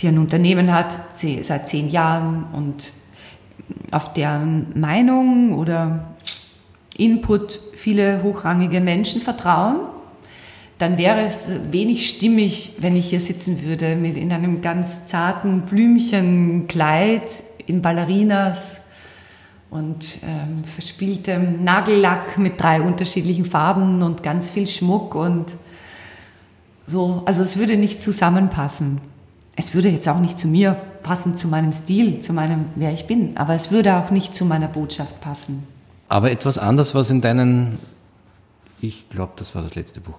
die 0.01 0.09
ein 0.09 0.19
Unternehmen 0.19 0.73
hat, 0.73 0.99
seit 1.15 1.69
zehn 1.69 1.89
Jahren 1.89 2.45
und 2.53 2.93
auf 3.93 4.13
deren 4.13 4.79
Meinung 4.79 5.53
oder 5.53 6.09
Input 6.97 7.61
viele 7.75 8.23
hochrangige 8.23 8.81
Menschen 8.81 9.21
vertrauen, 9.21 9.77
dann 10.79 10.99
wäre 10.99 11.21
es 11.21 11.39
wenig 11.71 12.09
stimmig, 12.09 12.73
wenn 12.79 12.97
ich 12.97 13.11
hier 13.11 13.21
sitzen 13.21 13.63
würde 13.63 13.97
mit 13.97 14.17
in 14.17 14.33
einem 14.33 14.61
ganz 14.61 15.07
zarten 15.07 15.63
Blümchenkleid 15.63 17.45
in 17.67 17.83
Ballerinas 17.83 18.81
und 19.71 20.19
ähm, 20.23 20.65
verspieltem 20.65 21.65
Nagellack 21.65 22.39
mit 22.39 22.61
drei 22.61 22.81
unterschiedlichen 22.81 23.45
Farben 23.45 24.03
und 24.03 24.23
ganz 24.23 24.51
viel 24.51 24.67
Schmuck 24.67 25.15
und 25.15 25.53
so. 26.85 27.23
Also 27.27 27.43
es 27.43 27.57
würde 27.57 27.77
nicht 27.77 28.01
zusammenpassen. 28.01 29.01
Es 29.57 29.75
würde 29.75 29.89
jetzt 29.89 30.09
auch 30.09 30.21
nicht 30.21 30.39
zu 30.39 30.47
mir 30.47 30.77
passen, 31.03 31.37
zu 31.37 31.49
meinem 31.49 31.73
Stil, 31.73 32.21
zu 32.21 32.33
meinem, 32.33 32.67
wer 32.75 32.93
ich 32.93 33.07
bin, 33.07 33.37
aber 33.37 33.55
es 33.55 33.71
würde 33.71 33.97
auch 33.97 34.11
nicht 34.11 34.35
zu 34.35 34.45
meiner 34.45 34.69
Botschaft 34.69 35.21
passen. 35.21 35.67
Aber 36.09 36.31
etwas 36.31 36.59
anderes, 36.59 36.95
was 36.95 37.11
in 37.11 37.21
deinen, 37.21 37.79
ich 38.81 39.09
glaube, 39.09 39.33
das 39.37 39.55
war 39.55 39.63
das 39.63 39.75
letzte 39.75 40.01
Buch, 40.01 40.19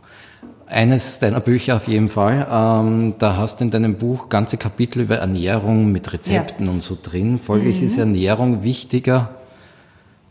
eines 0.66 1.20
deiner 1.20 1.40
Bücher 1.40 1.78
auf 1.78 1.88
jeden 1.88 2.10
Fall, 2.10 2.48
ähm, 2.52 3.16
da 3.20 3.38
hast 3.38 3.60
du 3.60 3.66
in 3.66 3.72
deinem 3.72 3.96
Buch 3.96 4.30
ganze 4.30 4.58
Kapitel 4.58 5.02
über 5.02 5.18
Ernährung 5.18 5.92
mit 5.92 6.12
Rezepten 6.12 6.66
ja. 6.66 6.72
und 6.72 6.82
so 6.82 6.98
drin. 7.02 7.40
Folglich 7.40 7.82
mhm. 7.82 7.88
ist 7.88 7.98
Ernährung 7.98 8.64
wichtiger, 8.64 9.30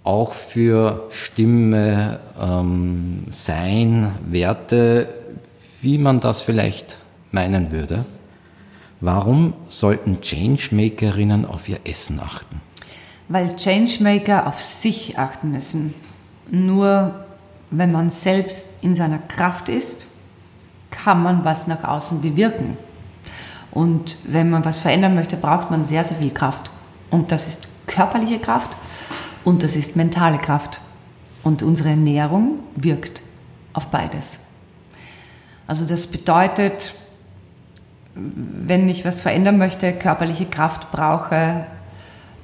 auch 0.05 0.35
für 0.35 1.09
Stimme, 1.11 2.21
ähm, 2.41 3.25
Sein, 3.31 4.13
Werte, 4.29 5.09
wie 5.81 5.99
man 5.99 6.21
das 6.21 6.41
vielleicht 6.41 6.99
meinen 7.33 7.73
würde. 7.73 8.05
Warum 9.01 9.55
sollten 9.69 10.21
Changemakerinnen 10.21 11.45
auf 11.45 11.69
ihr 11.69 11.81
Essen 11.85 12.21
achten? 12.21 12.61
weil 13.29 13.57
Changemaker 13.57 14.47
auf 14.47 14.63
sich 14.63 15.19
achten 15.19 15.51
müssen. 15.53 15.95
Nur 16.51 17.26
wenn 17.71 17.93
man 17.93 18.11
selbst 18.11 18.73
in 18.81 18.95
seiner 18.95 19.19
Kraft 19.19 19.69
ist, 19.69 20.07
kann 20.91 21.23
man 21.23 21.45
was 21.45 21.67
nach 21.67 21.85
außen 21.85 22.21
bewirken. 22.21 22.77
Und 23.71 24.19
wenn 24.25 24.51
man 24.51 24.65
was 24.65 24.79
verändern 24.79 25.15
möchte, 25.15 25.37
braucht 25.37 25.71
man 25.71 25.85
sehr, 25.85 26.05
sehr 26.05 26.17
viel 26.17 26.31
Kraft. 26.31 26.71
Und 27.11 27.33
das 27.33 27.47
ist 27.47 27.69
körperliche 27.87 28.39
Kraft 28.39 28.77
und 29.45 29.63
das 29.63 29.77
ist 29.77 29.97
mentale 29.97 30.39
Kraft. 30.39 30.81
Und 31.43 31.63
unsere 31.63 31.91
Ernährung 31.91 32.61
wirkt 32.75 33.23
auf 33.73 33.89
beides. 33.89 34.41
Also 35.67 35.85
das 35.85 36.07
bedeutet, 36.07 36.95
wenn 38.15 38.89
ich 38.89 39.05
was 39.05 39.21
verändern 39.21 39.59
möchte, 39.59 39.93
körperliche 39.93 40.47
Kraft 40.47 40.91
brauche, 40.91 41.67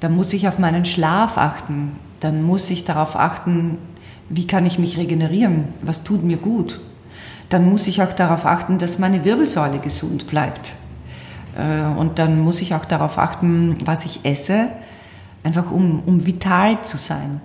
dann 0.01 0.15
muss 0.15 0.33
ich 0.33 0.49
auf 0.49 0.59
meinen 0.59 0.85
Schlaf 0.85 1.39
achten, 1.39 1.97
dann 2.21 2.43
muss 2.43 2.69
ich 2.71 2.85
darauf 2.85 3.17
achten, 3.17 3.79
wie 4.29 4.47
kann 4.47 4.67
ich 4.67 4.79
mich 4.79 4.99
regenerieren, 4.99 5.65
was 5.83 6.05
tut 6.05 6.23
mir 6.23 6.37
gut. 6.37 6.81
Dann 7.49 7.69
muss 7.69 7.87
ich 7.87 8.03
auch 8.03 8.13
darauf 8.13 8.47
achten, 8.47 8.79
dass 8.79 8.99
meine 8.99 9.25
Wirbelsäule 9.25 9.79
gesund 9.79 10.27
bleibt. 10.27 10.75
Äh, 11.57 11.83
und 11.99 12.19
dann 12.19 12.41
muss 12.41 12.63
ich 12.63 12.75
auch 12.75 12.85
darauf 12.85 13.19
achten, 13.19 13.77
was 13.85 14.05
ich 14.05 14.21
esse, 14.25 14.69
einfach 15.43 15.71
um, 15.71 16.03
um 16.07 16.25
vital 16.27 16.83
zu 16.83 16.97
sein. 16.97 17.41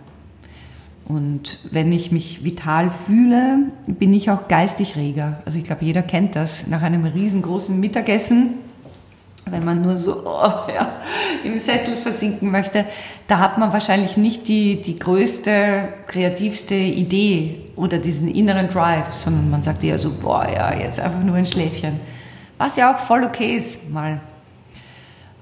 Und 1.06 1.60
wenn 1.72 1.92
ich 1.92 2.12
mich 2.12 2.44
vital 2.44 2.92
fühle, 2.92 3.60
bin 3.88 4.14
ich 4.14 4.30
auch 4.30 4.50
geistig 4.50 4.98
reger. 4.98 5.42
Also 5.46 5.58
ich 5.58 5.64
glaube, 5.64 5.86
jeder 5.86 6.02
kennt 6.02 6.36
das. 6.36 6.68
Nach 6.68 6.82
einem 6.82 7.06
riesengroßen 7.06 7.80
Mittagessen 7.80 8.56
wenn 9.50 9.64
man 9.64 9.82
nur 9.82 9.98
so 9.98 10.24
oh, 10.26 10.72
ja, 10.74 10.90
im 11.44 11.58
Sessel 11.58 11.96
versinken 11.96 12.52
möchte, 12.52 12.86
da 13.28 13.40
hat 13.40 13.58
man 13.58 13.74
wahrscheinlich 13.74 14.18
nicht 14.18 14.48
die, 14.48 14.82
die 14.82 14.98
größte, 14.98 15.90
kreativste 16.08 16.76
Idee 16.76 17.62
oder 17.76 17.98
diesen 17.98 18.28
inneren 18.28 18.68
Drive, 18.68 19.14
sondern 19.14 19.50
man 19.50 19.64
sagt 19.64 19.84
eher 19.84 19.98
so, 19.98 20.12
boah, 20.12 20.48
ja, 20.48 20.74
jetzt 20.74 21.00
einfach 21.00 21.22
nur 21.24 21.36
ein 21.36 21.46
Schläfchen. 21.46 22.00
Was 22.58 22.76
ja 22.76 22.94
auch 22.94 23.00
voll 23.00 23.24
okay 23.24 23.56
ist, 23.56 23.90
mal. 23.90 24.22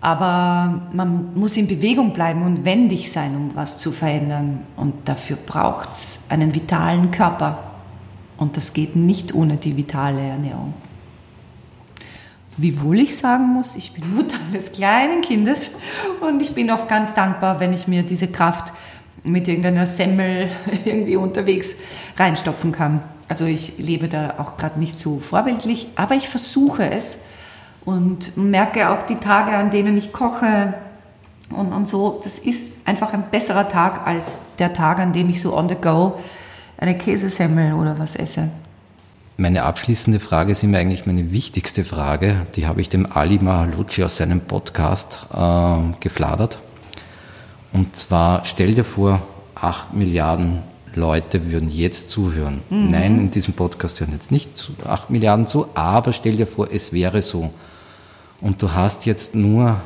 Aber 0.02 0.82
man 0.94 1.34
muss 1.34 1.58
in 1.58 1.68
Bewegung 1.68 2.14
bleiben 2.14 2.44
und 2.44 2.64
wendig 2.64 3.12
sein, 3.12 3.36
um 3.36 3.56
was 3.56 3.80
zu 3.80 3.92
verändern. 3.92 4.62
Und 4.76 5.10
dafür 5.10 5.38
braucht 5.38 5.94
es 5.94 6.20
einen 6.30 6.54
vitalen 6.54 7.10
Körper. 7.10 7.58
Und 8.38 8.58
das 8.58 8.74
geht 8.74 8.96
nicht 8.96 9.34
ohne 9.34 9.58
die 9.58 9.76
vitale 9.78 10.22
Ernährung. 10.22 10.74
Wiewohl 12.58 13.00
ich 13.00 13.18
sagen 13.18 13.48
muss, 13.48 13.76
ich 13.76 13.94
bin 13.94 14.16
Mutter 14.16 14.38
eines 14.50 14.72
kleinen 14.72 15.22
Kindes 15.22 15.72
und 16.22 16.42
ich 16.42 16.54
bin 16.54 16.72
oft 16.72 16.88
ganz 16.88 17.14
dankbar, 17.14 17.60
wenn 17.60 17.74
ich 17.74 17.88
mir 17.88 18.04
diese 18.04 18.28
Kraft 18.28 18.74
mit 19.24 19.48
irgendeiner 19.48 19.86
Semmel 19.86 20.50
irgendwie 20.86 21.16
unterwegs 21.16 21.76
reinstopfen 22.18 22.72
kann. 22.72 23.02
Also 23.28 23.46
ich 23.46 23.78
lebe 23.78 24.08
da 24.08 24.36
auch 24.38 24.56
gerade 24.58 24.80
nicht 24.80 25.00
so 25.00 25.20
vorbildlich, 25.20 25.88
aber 25.96 26.16
ich 26.16 26.30
versuche 26.30 26.90
es 26.90 27.18
und 27.84 28.38
merke 28.38 28.90
auch 28.90 29.04
die 29.04 29.16
Tage, 29.16 29.52
an 29.52 29.72
denen 29.72 29.98
ich 29.98 30.14
koche 30.14 30.76
und, 31.50 31.74
und 31.74 31.88
so, 31.88 32.22
das 32.24 32.40
ist 32.40 32.72
einfach 32.86 33.14
ein 33.14 33.30
besserer 33.30 33.68
Tag 33.68 34.06
als 34.08 34.42
der 34.60 34.74
Tag, 34.74 35.00
an 35.00 35.14
dem 35.14 35.30
ich 35.30 35.42
so 35.42 35.56
on 35.56 35.70
the 35.70 35.76
go 35.76 36.20
eine 36.78 36.98
Käsesemmel 36.98 37.74
oder 37.74 37.98
was 37.98 38.16
esse. 38.16 38.50
Meine 39.38 39.64
abschließende 39.64 40.22
Frage 40.22 40.54
ist 40.54 40.64
immer 40.64 40.78
eigentlich 40.78 41.06
meine 41.06 41.32
wichtigste 41.34 41.84
Frage. 41.84 42.48
Die 42.56 42.68
habe 42.68 42.80
ich 42.80 42.88
dem 42.88 43.12
Ali 43.12 43.38
Mahalucci 43.38 44.02
aus 44.02 44.16
seinem 44.16 44.40
Podcast 44.42 45.28
äh, 45.34 45.78
gefladert. 46.00 46.60
Und 47.74 47.98
zwar 47.98 48.46
stell 48.46 48.76
dir 48.76 48.86
vor, 48.86 49.22
acht 49.54 49.94
Milliarden 49.94 50.64
Leute 50.94 51.52
würden 51.52 51.70
jetzt 51.70 52.08
zuhören. 52.08 52.62
Mhm. 52.70 52.92
Nein, 52.92 53.18
in 53.20 53.32
diesem 53.32 53.54
Podcast 53.54 54.00
hören 54.00 54.14
jetzt 54.14 54.32
nicht 54.32 54.72
acht 54.86 55.10
Milliarden 55.10 55.48
zu, 55.48 55.68
aber 55.74 56.14
stell 56.14 56.38
dir 56.38 56.48
vor, 56.48 56.70
es 56.72 56.94
wäre 56.94 57.22
so. 57.22 57.52
Und 58.40 58.62
du 58.62 58.72
hast 58.72 59.06
jetzt 59.06 59.36
nur 59.36 59.82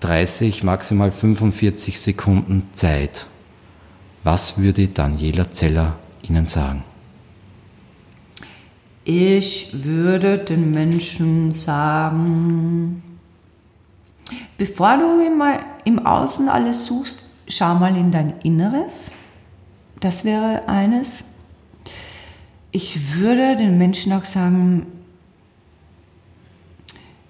30, 0.00 0.62
maximal 0.62 1.10
45 1.10 1.98
Sekunden 1.98 2.68
Zeit. 2.74 3.26
Was 4.22 4.56
würde 4.56 4.86
Daniela 4.86 5.50
Zeller 5.50 5.98
Ihnen 6.22 6.46
sagen? 6.46 6.84
Ich 9.08 9.84
würde 9.84 10.36
den 10.36 10.72
Menschen 10.72 11.54
sagen, 11.54 13.04
bevor 14.58 14.96
du 14.96 15.24
immer 15.24 15.60
im 15.84 16.04
Außen 16.04 16.48
alles 16.48 16.86
suchst, 16.86 17.24
schau 17.46 17.76
mal 17.76 17.96
in 17.96 18.10
dein 18.10 18.40
Inneres. 18.40 19.14
Das 20.00 20.24
wäre 20.24 20.68
eines. 20.68 21.22
Ich 22.72 23.14
würde 23.14 23.54
den 23.54 23.78
Menschen 23.78 24.12
auch 24.12 24.24
sagen, 24.24 24.88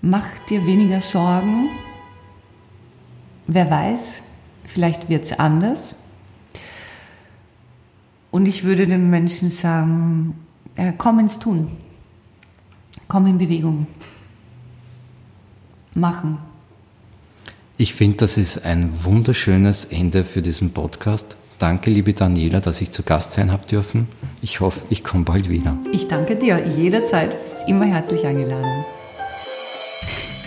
mach 0.01 0.27
dir 0.49 0.65
weniger 0.65 1.01
Sorgen. 1.01 1.69
Wer 3.49 3.71
weiß, 3.71 4.23
vielleicht 4.65 5.11
wird 5.11 5.25
es 5.25 5.39
anders. 5.39 5.95
Und 8.31 8.49
ich 8.49 8.65
würde 8.65 8.87
den 8.87 9.11
Menschen 9.11 9.51
sagen, 9.51 10.46
äh, 10.77 10.93
komm 10.97 11.19
ins 11.19 11.39
Tun, 11.39 11.71
komm 13.09 13.27
in 13.27 13.39
Bewegung, 13.39 13.87
machen. 15.95 16.39
Ich 17.79 17.95
finde, 17.95 18.19
das 18.19 18.37
ist 18.37 18.65
ein 18.65 19.05
wunderschönes 19.05 19.85
Ende 19.87 20.25
für 20.25 20.41
diesen 20.41 20.73
Podcast. 20.73 21.37
Danke, 21.59 21.91
liebe 21.91 22.13
Daniela, 22.13 22.61
dass 22.61 22.81
ich 22.81 22.91
zu 22.91 23.03
Gast 23.03 23.33
sein 23.33 23.51
habe 23.51 23.67
dürfen. 23.67 24.09
Ich 24.43 24.61
hoffe, 24.61 24.81
ich 24.91 25.05
komme 25.05 25.25
bald 25.25 25.49
wieder. 25.49 25.77
Ich 25.93 26.09
danke 26.09 26.37
dir. 26.37 26.67
Jederzeit 26.67 27.43
bist 27.43 27.57
immer 27.67 27.87
herzlich 27.87 28.27
eingeladen. 28.27 28.85